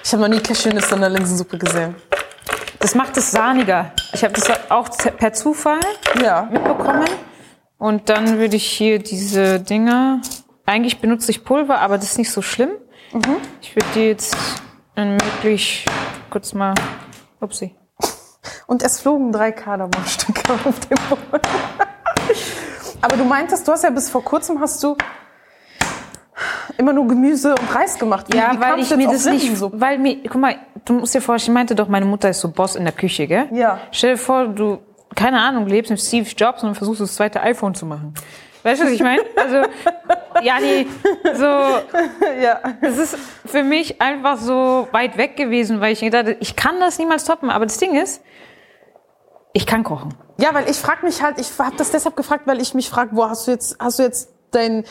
[0.05, 1.97] Ich habe noch nie Cashewnüsse in der Linsensuppe gesehen.
[2.79, 3.91] Das macht es sahniger.
[4.13, 5.81] Ich habe das auch per Zufall
[6.23, 6.49] Ja.
[6.49, 7.09] mitbekommen.
[7.79, 10.21] Und dann würde ich hier diese Dinger.
[10.65, 12.71] Eigentlich benutze ich Pulver, aber das ist nicht so schlimm.
[13.61, 14.37] Ich würde die jetzt
[14.97, 15.87] möglich
[16.31, 16.75] kurz mal.
[17.41, 17.75] Upsi.
[18.69, 21.43] Und es flogen drei Kardamomstücke auf dem Boden.
[23.01, 24.97] Aber du meintest, du hast ja bis vor kurzem hast du
[26.77, 28.27] immer nur Gemüse und Reis gemacht.
[28.33, 31.21] Wie- Ja, wie weil ich mir das nicht, weil mir, guck mal, du musst dir
[31.21, 33.49] vorstellen, ich meinte doch, meine Mutter ist so Boss in der Küche, gell?
[33.53, 33.81] Ja.
[33.91, 34.79] Stell dir vor, du,
[35.15, 38.15] keine Ahnung, lebst mit Steve Jobs und versuchst das zweite iPhone zu machen.
[38.63, 39.23] Weißt du, was ich meine?
[39.37, 39.57] Also,
[40.43, 40.87] ja, nee,
[41.35, 41.45] so,
[42.43, 42.61] Ja.
[42.81, 46.79] es ist für mich einfach so weit weg gewesen, weil ich gedacht habe, ich kann
[46.81, 47.51] das niemals toppen.
[47.51, 48.23] Aber das Ding ist,
[49.53, 50.15] ich kann kochen.
[50.41, 53.11] Ja, weil ich frage mich halt, ich habe das deshalb gefragt, weil ich mich frage,
[53.15, 54.85] wo hast du jetzt, hast du jetzt dein,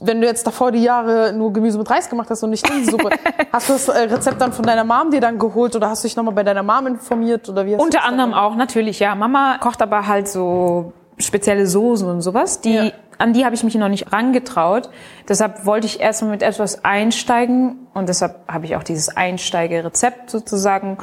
[0.00, 3.10] wenn du jetzt davor die Jahre nur Gemüse mit Reis gemacht hast und nicht Linsensuppe,
[3.52, 6.08] hast du das äh, Rezept dann von deiner Mom dir dann geholt oder hast du
[6.08, 7.74] dich nochmal bei deiner Mom informiert oder wie?
[7.74, 9.14] Unter anderem auch, natürlich, ja.
[9.16, 12.90] Mama kocht aber halt so spezielle Soßen und sowas, die, Ja.
[13.18, 14.88] an die habe ich mich noch nicht rangetraut.
[15.28, 20.98] Deshalb wollte ich erstmal mit etwas einsteigen und deshalb habe ich auch dieses Einsteigerezept sozusagen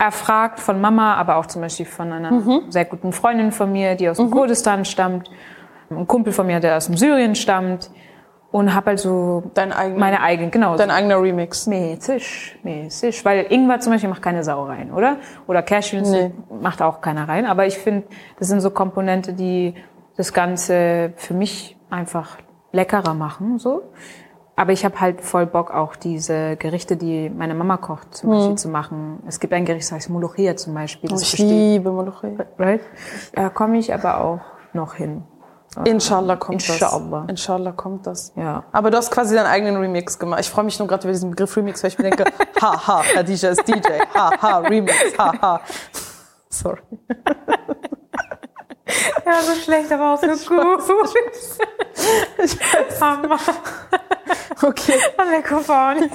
[0.00, 2.62] erfragt von Mama, aber auch zum Beispiel von einer Mhm.
[2.70, 5.30] sehr guten Freundin von mir, die aus dem Kurdistan stammt,
[5.90, 7.90] ein Kumpel von mir, der aus dem Syrien stammt
[8.50, 11.66] und habe halt so Dein eigener- meine eigenen, genau, Dein eigener Remix.
[11.66, 13.24] Mäßig, mäßig.
[13.24, 15.16] Weil Ingwer zum Beispiel macht keine Sau rein, oder?
[15.46, 16.32] Oder Cashews Nee.
[16.60, 17.44] macht auch keiner rein.
[17.44, 18.06] Aber ich finde,
[18.38, 19.74] das sind so Komponente, die
[20.16, 22.38] das Ganze für mich einfach
[22.72, 23.82] leckerer machen, so.
[24.60, 28.56] Aber ich habe halt voll Bock, auch diese Gerichte, die meine Mama kocht, zum Beispiel
[28.56, 29.22] zu machen.
[29.26, 31.08] Es gibt ein Gericht, das heißt Molochia zum Beispiel.
[31.08, 32.32] Das Ich besteht, liebe Molochia.
[32.58, 32.82] right?
[33.32, 34.40] Da komme ich aber auch
[34.74, 35.22] noch hin.
[35.84, 37.20] Inshallah kommt Inshallah.
[37.20, 37.30] das.
[37.30, 38.34] Inshallah kommt das.
[38.36, 38.64] Ja.
[38.70, 40.40] Aber du hast quasi deinen eigenen Remix gemacht.
[40.40, 42.24] Ich freue mich nur gerade über diesen Begriff Remix, weil ich mir denke,
[42.60, 43.80] haha, Khadija ist DJ,
[44.14, 45.62] haha, Remix, haha.
[46.50, 46.82] Sorry.
[49.26, 50.82] Ja, so schlecht, aber auch so gut.
[53.00, 53.38] Hammer.
[54.62, 54.98] Okay,
[55.30, 56.10] Mikrofon.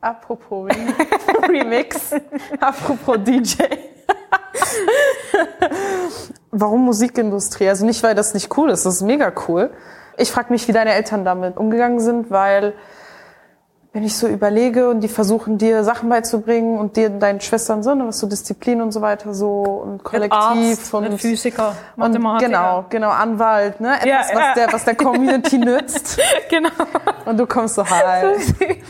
[0.00, 0.70] apropos
[1.48, 2.12] Remix,
[2.60, 3.62] apropos DJ.
[6.50, 7.68] Warum Musikindustrie?
[7.68, 9.70] Also nicht, weil das nicht cool ist, das ist mega cool.
[10.16, 12.74] Ich frage mich, wie deine Eltern damit umgegangen sind, weil
[13.92, 17.92] wenn ich so überlege und die versuchen dir Sachen beizubringen und dir deinen Schwestern so,
[17.94, 23.10] ne, was so Disziplin und so weiter so und Kollektiv und Physiker, und genau, genau
[23.10, 24.54] Anwalt, ne, etwas Ja, was ja.
[24.54, 26.70] der was der Community nützt genau.
[27.24, 28.36] und du kommst so hi,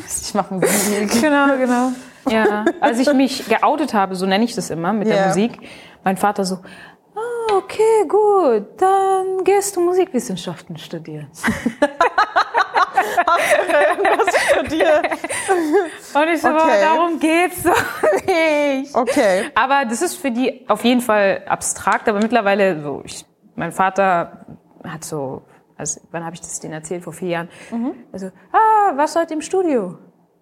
[0.07, 1.21] ich mache Musik.
[1.23, 1.93] Genau, genau.
[2.29, 5.15] Ja, als ich mich geoutet habe, so nenne ich das immer mit Ja.
[5.15, 5.59] der Musik,
[6.05, 6.57] mein Vater so,
[7.15, 11.29] ah, okay, gut, dann gehst du Musikwissenschaften studieren.
[14.69, 15.03] dir.
[16.15, 16.81] Und ich so, Okay.
[16.83, 17.83] darum geht's doch
[18.27, 18.95] nicht.
[18.95, 19.45] Okay.
[19.55, 23.25] Aber das ist für die auf jeden Fall abstrakt, aber mittlerweile so, ich,
[23.55, 24.45] mein Vater
[24.87, 25.43] hat so,
[25.77, 27.05] also wann habe ich das denen erzählt?
[27.05, 27.49] Vor vier Jahren.
[28.13, 29.99] Also, ah, was heute im Studio?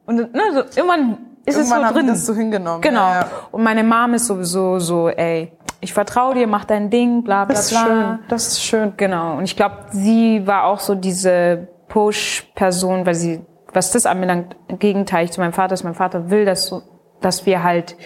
[0.06, 2.06] Und ne, so, irgendwann ist Irgendwann es so drin.
[2.06, 2.80] das so hingenommen.
[2.82, 3.09] Genau.
[3.09, 3.28] Ja, ja.
[3.52, 7.54] Und meine Mom ist sowieso so, ey, ich vertraue dir, mach dein Ding, bla bla
[7.54, 7.84] Das ist bla.
[7.86, 8.18] schön.
[8.28, 8.92] Das ist schön.
[8.96, 9.36] Genau.
[9.38, 13.41] Und ich glaube, sie war auch so diese Push-Person, weil sie,
[13.72, 15.84] was das anbelangt, gegenteilig zu meinem Vater ist.
[15.84, 16.82] Mein Vater will, dass, so,
[17.20, 17.97] dass wir halt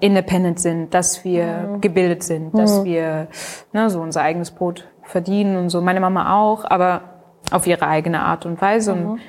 [0.00, 3.28] independent sind, dass wir gebildet sind, dass wir
[3.72, 5.80] ne, so unser eigenes Brot verdienen und so.
[5.80, 8.92] Meine Mama auch, aber auf ihre eigene Art und Weise.
[8.92, 9.20] Und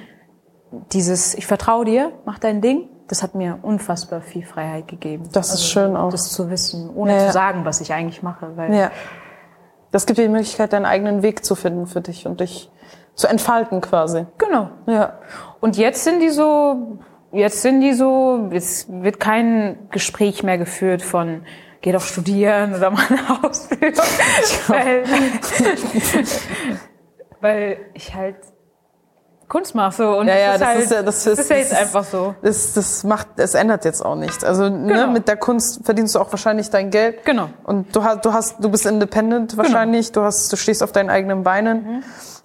[0.91, 5.29] dieses, ich vertraue dir, mach dein Ding, das hat mir unfassbar viel Freiheit gegeben.
[5.33, 6.11] Das ist schön auch.
[6.11, 7.27] Das zu wissen, ohne ja.
[7.27, 8.55] zu sagen, was ich eigentlich mache.
[8.55, 8.91] Weil Ja.
[9.91, 12.71] Das gibt dir die Möglichkeit, deinen eigenen Weg zu finden für dich und dich
[13.19, 14.25] zu entfalten quasi.
[14.37, 14.69] Genau.
[14.87, 15.19] Ja.
[15.59, 16.99] Und jetzt sind die so,
[17.33, 21.43] jetzt sind die so, es wird kein Gespräch mehr geführt von,
[21.81, 24.05] geh doch studieren oder mal eine Ausbildung.
[24.67, 25.03] weil,
[27.41, 28.35] weil ich halt
[29.47, 31.55] Kunst mache so und Ja, ja, das, das ist halt, ja- das ist- ist ja
[31.57, 32.35] jetzt das einfach so.
[32.43, 34.43] Das, das macht, es ändert jetzt auch nichts.
[34.43, 35.07] Also ne, Genau.
[35.07, 37.25] mit der Kunst verdienst du auch wahrscheinlich dein Geld.
[37.25, 37.49] Genau.
[37.63, 40.11] Und du hast, du hast, du bist independent wahrscheinlich.
[40.11, 42.03] Du hast, du stehst auf deinen eigenen Beinen.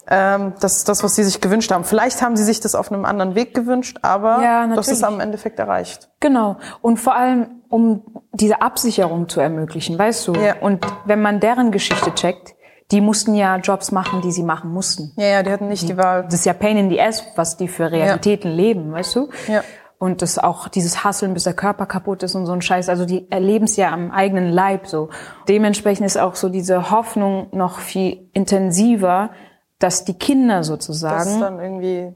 [0.09, 1.85] Ähm, das das, was sie sich gewünscht haben.
[1.85, 5.21] Vielleicht haben sie sich das auf einem anderen Weg gewünscht, aber Ja, das ist am
[5.21, 6.11] Endeffekt erreicht.
[6.21, 6.57] Genau.
[6.83, 8.03] Und vor allem, um
[8.33, 10.35] diese Absicherung zu ermöglichen, weißt du?
[10.35, 10.57] Ja.
[10.61, 12.55] Und wenn man deren Geschichte checkt,
[12.91, 15.13] die mussten ja Jobs machen, die sie machen mussten.
[15.17, 16.25] Ja, ja, die hatten nicht die Wahl.
[16.25, 19.31] Das ist ja Pain in the Ass, was die für Realitäten leben, weißt du?
[19.49, 19.63] Ja.
[19.99, 22.91] und das auch dieses Hasseln, bis der Körper kaputt ist und so ein Scheiß.
[22.91, 25.09] Also die erleben es ja am eigenen Leib so.
[25.49, 29.31] Dementsprechend ist auch so diese Hoffnung noch viel intensiver,
[29.79, 32.13] dass die Kinder sozusagen Das dann irgendwie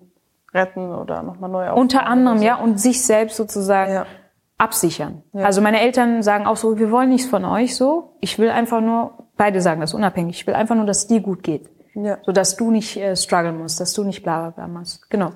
[0.55, 2.47] retten oder nochmal neu unter aufbauen anderem oder so.
[2.47, 4.07] ja und sich selbst sozusagen Ja.
[4.57, 5.23] absichern.
[5.35, 8.17] Also meine Eltern sagen auch so, wir wollen nichts von euch so.
[8.21, 10.37] Ich will einfach nur, beide sagen das unabhängig.
[10.41, 11.69] Ich will einfach nur, dass es dir gut geht.
[11.95, 12.19] Ja.
[12.25, 15.11] So dass du nicht äh, strugglen musst, dass du nicht bla bla bla machst.
[15.11, 15.33] Genau.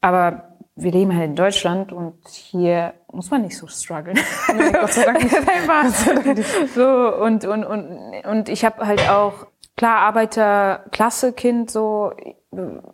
[0.00, 0.44] Aber
[0.76, 4.18] wir leben halt in Deutschland und hier muss man nicht so strugglen.
[4.56, 6.44] Nee, Gott sei Dank nicht.
[6.74, 9.46] So und und und und ich habe halt auch
[9.80, 12.12] klar Arbeiterklasse Kind so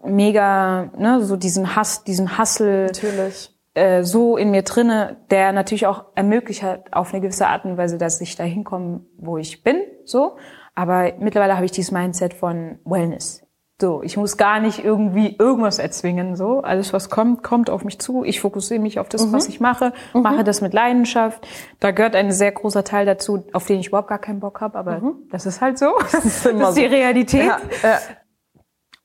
[0.04, 3.50] mega ne so diesen Hass diesen Hassel Natürlich.
[3.74, 7.76] äh, so in mir drinne, der natürlich auch ermöglicht hat auf eine gewisse Art und
[7.76, 10.36] Weise, dass ich da hinkomme, wo ich bin, so.
[10.76, 13.42] Aber mittlerweile habe ich dieses Mindset von Wellness.
[13.78, 16.60] So, ich muss gar nicht irgendwie irgendwas erzwingen, so.
[16.60, 18.24] Alles, was kommt, kommt auf mich zu.
[18.24, 21.46] Ich fokussiere mich auf das, was ich mache, mache das mit Leidenschaft.
[21.78, 24.78] Da gehört ein sehr großer Teil dazu, auf den ich überhaupt gar keinen Bock habe,
[24.78, 25.92] aber das ist halt so.
[26.12, 26.86] Das ist, immer die so.
[26.86, 27.44] Realität.
[27.44, 27.98] Ja, ja.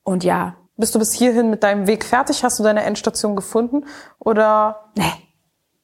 [0.03, 2.43] Und ja, Bist du bis hierhin mit deinem Weg fertig?
[2.43, 3.86] Hast du deine Endstation gefunden?
[4.17, 5.03] Oder nee.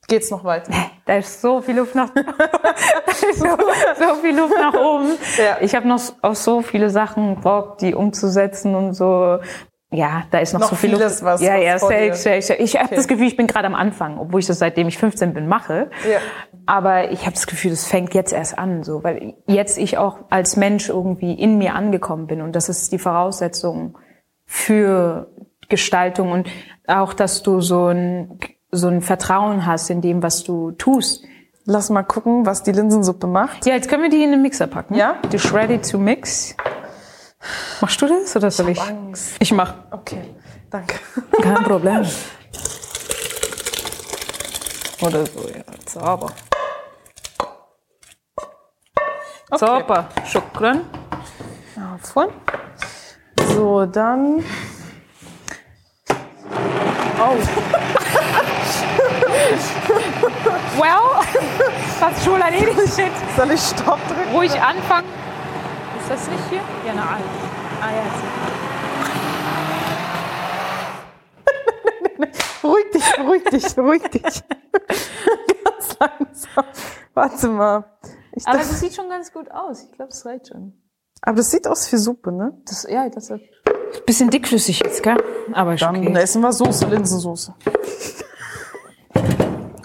[0.08, 0.72] Geht's noch weiter?
[1.06, 2.10] Da ist so viel Luft nach,
[3.36, 5.12] so, so viel Luft nach oben.
[5.38, 5.58] Ja.
[5.62, 9.40] Ich habe noch auf so viele Sachen Bock, die umzusetzen und so.
[9.90, 11.24] Ja, da ist noch, Noch so viel vieles, Luft.
[11.24, 12.60] was- ja, was ja, safe, safe, safe.
[12.62, 15.34] Ich habe das Gefühl, ich bin gerade am Anfang, obwohl ich das seitdem ich 15
[15.34, 15.90] bin mache.
[16.10, 16.20] Ja.
[16.66, 20.18] Aber ich habe das Gefühl, das fängt jetzt erst an, so, weil jetzt ich auch
[20.30, 23.98] als Mensch irgendwie in mir angekommen bin und das ist die Voraussetzung
[24.46, 25.28] für
[25.70, 26.50] Gestaltung und
[26.88, 28.40] auch, dass du so ein
[28.72, 31.24] so ein Vertrauen hast in dem, was du tust.
[31.66, 33.66] Lass mal gucken, was die Linsensuppe macht.
[33.66, 34.96] Ja, jetzt können wir die in den Mixer packen.
[34.96, 35.16] Ja?
[35.32, 36.56] Die ready to mix.
[37.82, 38.82] Machst du das oder soll ich?
[38.82, 39.36] Angst.
[39.40, 39.74] Ich mach.
[39.92, 40.34] Okay,
[40.70, 40.96] danke.
[41.42, 42.06] Kein Problem.
[45.00, 45.64] Oder so, ja.
[45.86, 46.32] Sauber.
[49.56, 50.10] Sauber.
[50.26, 50.82] Shukran.
[52.02, 52.30] Von.
[53.54, 54.44] So, dann.
[57.20, 57.77] Oh,
[60.78, 61.24] Well,
[62.00, 62.78] das ist schon erledigt.
[62.96, 63.12] Shit.
[63.36, 64.32] soll ich Stopp drücken?
[64.32, 65.08] Wo ich anfange.
[66.00, 66.62] Ist das nicht hier?
[66.86, 67.26] Ja, na, alles.
[67.82, 68.24] Ah, ja, jetzt.
[72.62, 74.44] Beruhig dich, beruhig dich, beruhig dich.
[75.64, 76.66] ganz langsam.
[77.14, 77.86] Warte mal.
[78.34, 79.84] Ich Aber dachte, das sieht schon ganz gut aus.
[79.84, 80.74] Ich glaube, das reicht schon.
[81.22, 82.54] aber das sieht aus wie Suppe, ne?
[82.66, 83.42] Das, ja, das ist
[84.06, 85.18] bisschen dickflüssig jetzt, gell?
[85.54, 86.18] Aber Dann okay.
[86.20, 87.54] essen wir Soße, Linsensoße.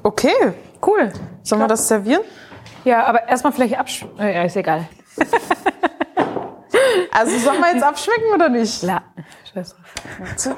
[0.02, 0.52] Okay,
[0.84, 1.12] Cool.
[1.42, 2.22] sollen wir das servieren?
[2.84, 4.04] Ja, aber erstmal vielleicht absch...
[4.18, 4.88] äh, Ja, ist egal.
[7.14, 8.82] Also sollen wir jetzt abschmecken oder nicht?
[8.82, 9.02] La.
[9.52, 10.56] Scheiß drauf.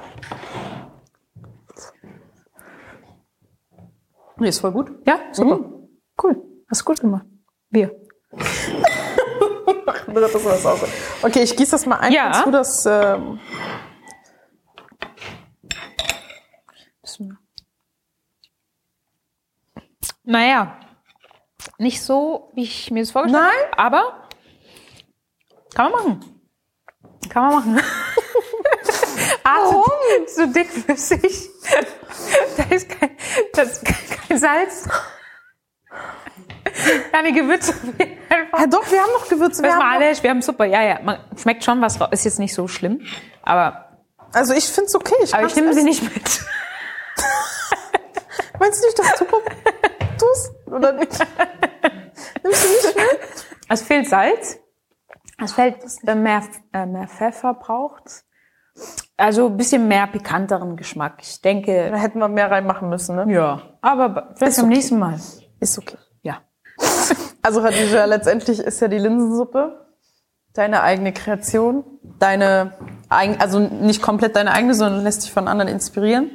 [4.36, 4.90] Nee, ist voll gut.
[5.06, 5.60] Ja, super.
[6.22, 6.36] Cool.
[6.68, 7.26] Hast gut gemacht.
[7.74, 7.88] Aus.
[11.22, 12.12] Okay, ich gieße das mal ein.
[12.12, 12.30] Ja.
[12.30, 12.86] Kannst du das...
[12.86, 13.40] Ähm,
[20.24, 20.80] Naja,
[21.78, 23.70] nicht so, wie ich mir das vorgestellt Nein?
[23.76, 23.96] habe.
[23.96, 24.28] Aber
[25.74, 26.40] kann man machen.
[27.28, 27.80] Kann man machen.
[29.42, 29.84] Warum?
[30.26, 31.50] So dickflüssig.
[32.56, 33.16] da ist kein,
[33.52, 34.88] das ist kein Salz.
[37.12, 37.74] Keine Gewürze.
[38.28, 38.60] Einfach.
[38.60, 39.62] ja, doch, wir haben noch Gewürze.
[39.62, 40.66] Wir war haben alles, wir haben Suppe.
[40.66, 42.08] Ja, ja, man schmeckt schon was raus.
[42.12, 43.06] Ist jetzt nicht so schlimm.
[43.42, 43.98] Aber,
[44.32, 45.14] also ich finde es okay.
[45.22, 46.14] Ich, aber ich nehme sie nicht mit.
[48.58, 49.26] Meinst du nicht, dass du
[50.18, 50.52] tust?
[50.66, 51.12] Oder nicht?
[52.42, 53.20] Nimmst du nicht mit?
[53.68, 54.58] Es fehlt Salz.
[55.42, 56.42] Es fehlt äh, mehr,
[56.72, 58.24] äh, mehr Pfeffer braucht.
[59.16, 61.18] Also ein bisschen mehr pikanteren Geschmack.
[61.22, 63.32] Ich denke, Da hätten wir mehr reinmachen müssen, ne?
[63.32, 63.62] ja.
[63.80, 64.74] Aber vielleicht Ist beim okay.
[64.74, 65.20] nächsten Mal.
[65.60, 65.96] Ist okay.
[66.22, 66.40] Ja.
[67.42, 69.84] Also Khadija, letztendlich ist ja die Linsensuppe
[70.54, 71.84] deine eigene Kreation,
[72.18, 72.72] deine
[73.08, 76.30] also nicht komplett deine eigene, sondern lässt dich von anderen inspirieren.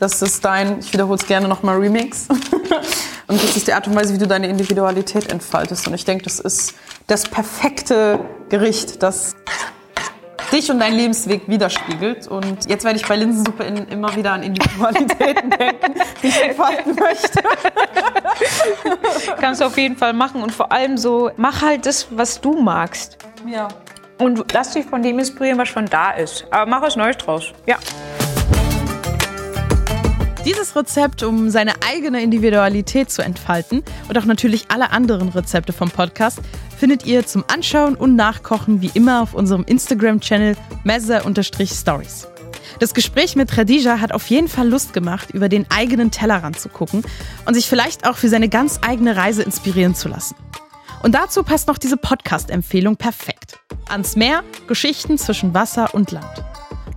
[0.00, 2.26] Das ist dein, ich wiederhole es gerne nochmal, Remix.
[3.26, 5.86] Und das ist die Art und Weise, wie du deine Individualität entfaltest.
[5.86, 6.74] Und ich denke, das ist
[7.06, 9.36] das perfekte Gericht, das
[10.50, 12.26] dich und deinen Lebensweg widerspiegelt.
[12.26, 16.96] Und jetzt werde ich bei Linsensuppe in, immer wieder an Individualitäten denken, die ich entfalten
[16.96, 17.42] möchte.
[19.40, 20.42] Kannst du auf jeden Fall machen.
[20.42, 23.18] Und vor allem so, mach halt das, was du magst.
[23.46, 23.68] Ja.
[24.18, 26.46] Und lass dich von dem inspirieren, was schon da ist.
[26.50, 27.52] Aber mach was Neues draus.
[27.66, 27.76] Ja.
[30.46, 35.90] Dieses Rezept, um seine eigene Individualität zu entfalten und auch natürlich alle anderen Rezepte vom
[35.90, 36.40] Podcast,
[36.78, 42.26] findet ihr zum Anschauen und Nachkochen wie immer auf unserem Instagram-Channel messer-stories.
[42.78, 46.70] Das Gespräch mit Khadija hat auf jeden Fall Lust gemacht, über den eigenen Tellerrand zu
[46.70, 47.02] gucken
[47.44, 50.36] und sich vielleicht auch für seine ganz eigene Reise inspirieren zu lassen.
[51.02, 53.58] Und dazu passt noch diese Podcast-Empfehlung perfekt.
[53.90, 56.44] Ans Meer, Geschichten zwischen Wasser und Land.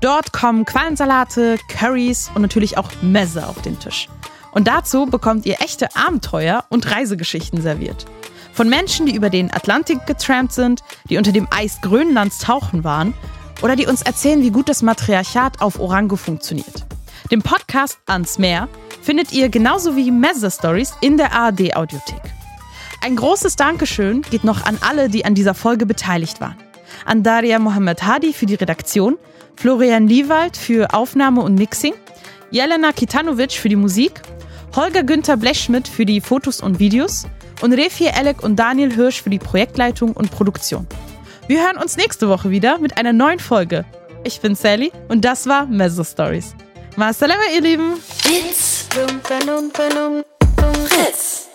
[0.04, 4.10] Dort kommen Quallensalate, Curries und natürlich auch Messe auf den Tisch.
[4.52, 8.06] Und dazu bekommt ihr echte Abenteuer und Reisegeschichten serviert.
[8.52, 13.14] Von Menschen, die über den Atlantik getrampt sind, die unter dem Eis Grönlands tauchen waren
[13.62, 16.86] oder die uns erzählen, wie gut das Matriarchat auf Orango funktioniert.
[17.32, 18.68] Den Podcast Ans Meer
[19.02, 22.24] findet ihr genauso wie Messe Stories in der ARD Audiothek.
[23.00, 26.58] Ein großes Dankeschön geht noch an alle, die an dieser Folge beteiligt waren.
[27.06, 29.18] An Daria Mohammed Hadi für die Redaktion,
[29.56, 31.94] Florian Liewald für Aufnahme und Mixing,
[32.52, 34.22] Jelena Kitanovic für die Musik,
[34.76, 37.28] Holger Günther Blechschmidt für die Fotos und Videos
[37.62, 40.88] und Refi Elek und Daniel Hirsch für die Projektleitung und Produktion.
[41.48, 43.86] Wir hören uns nächste Woche wieder mit einer neuen Folge.
[44.24, 46.56] Ich bin Sally und das war Mezzo Stories.
[46.96, 47.94] Masalama, ihr Lieben.
[48.26, 48.88] It's
[50.88, 51.53] Fritz.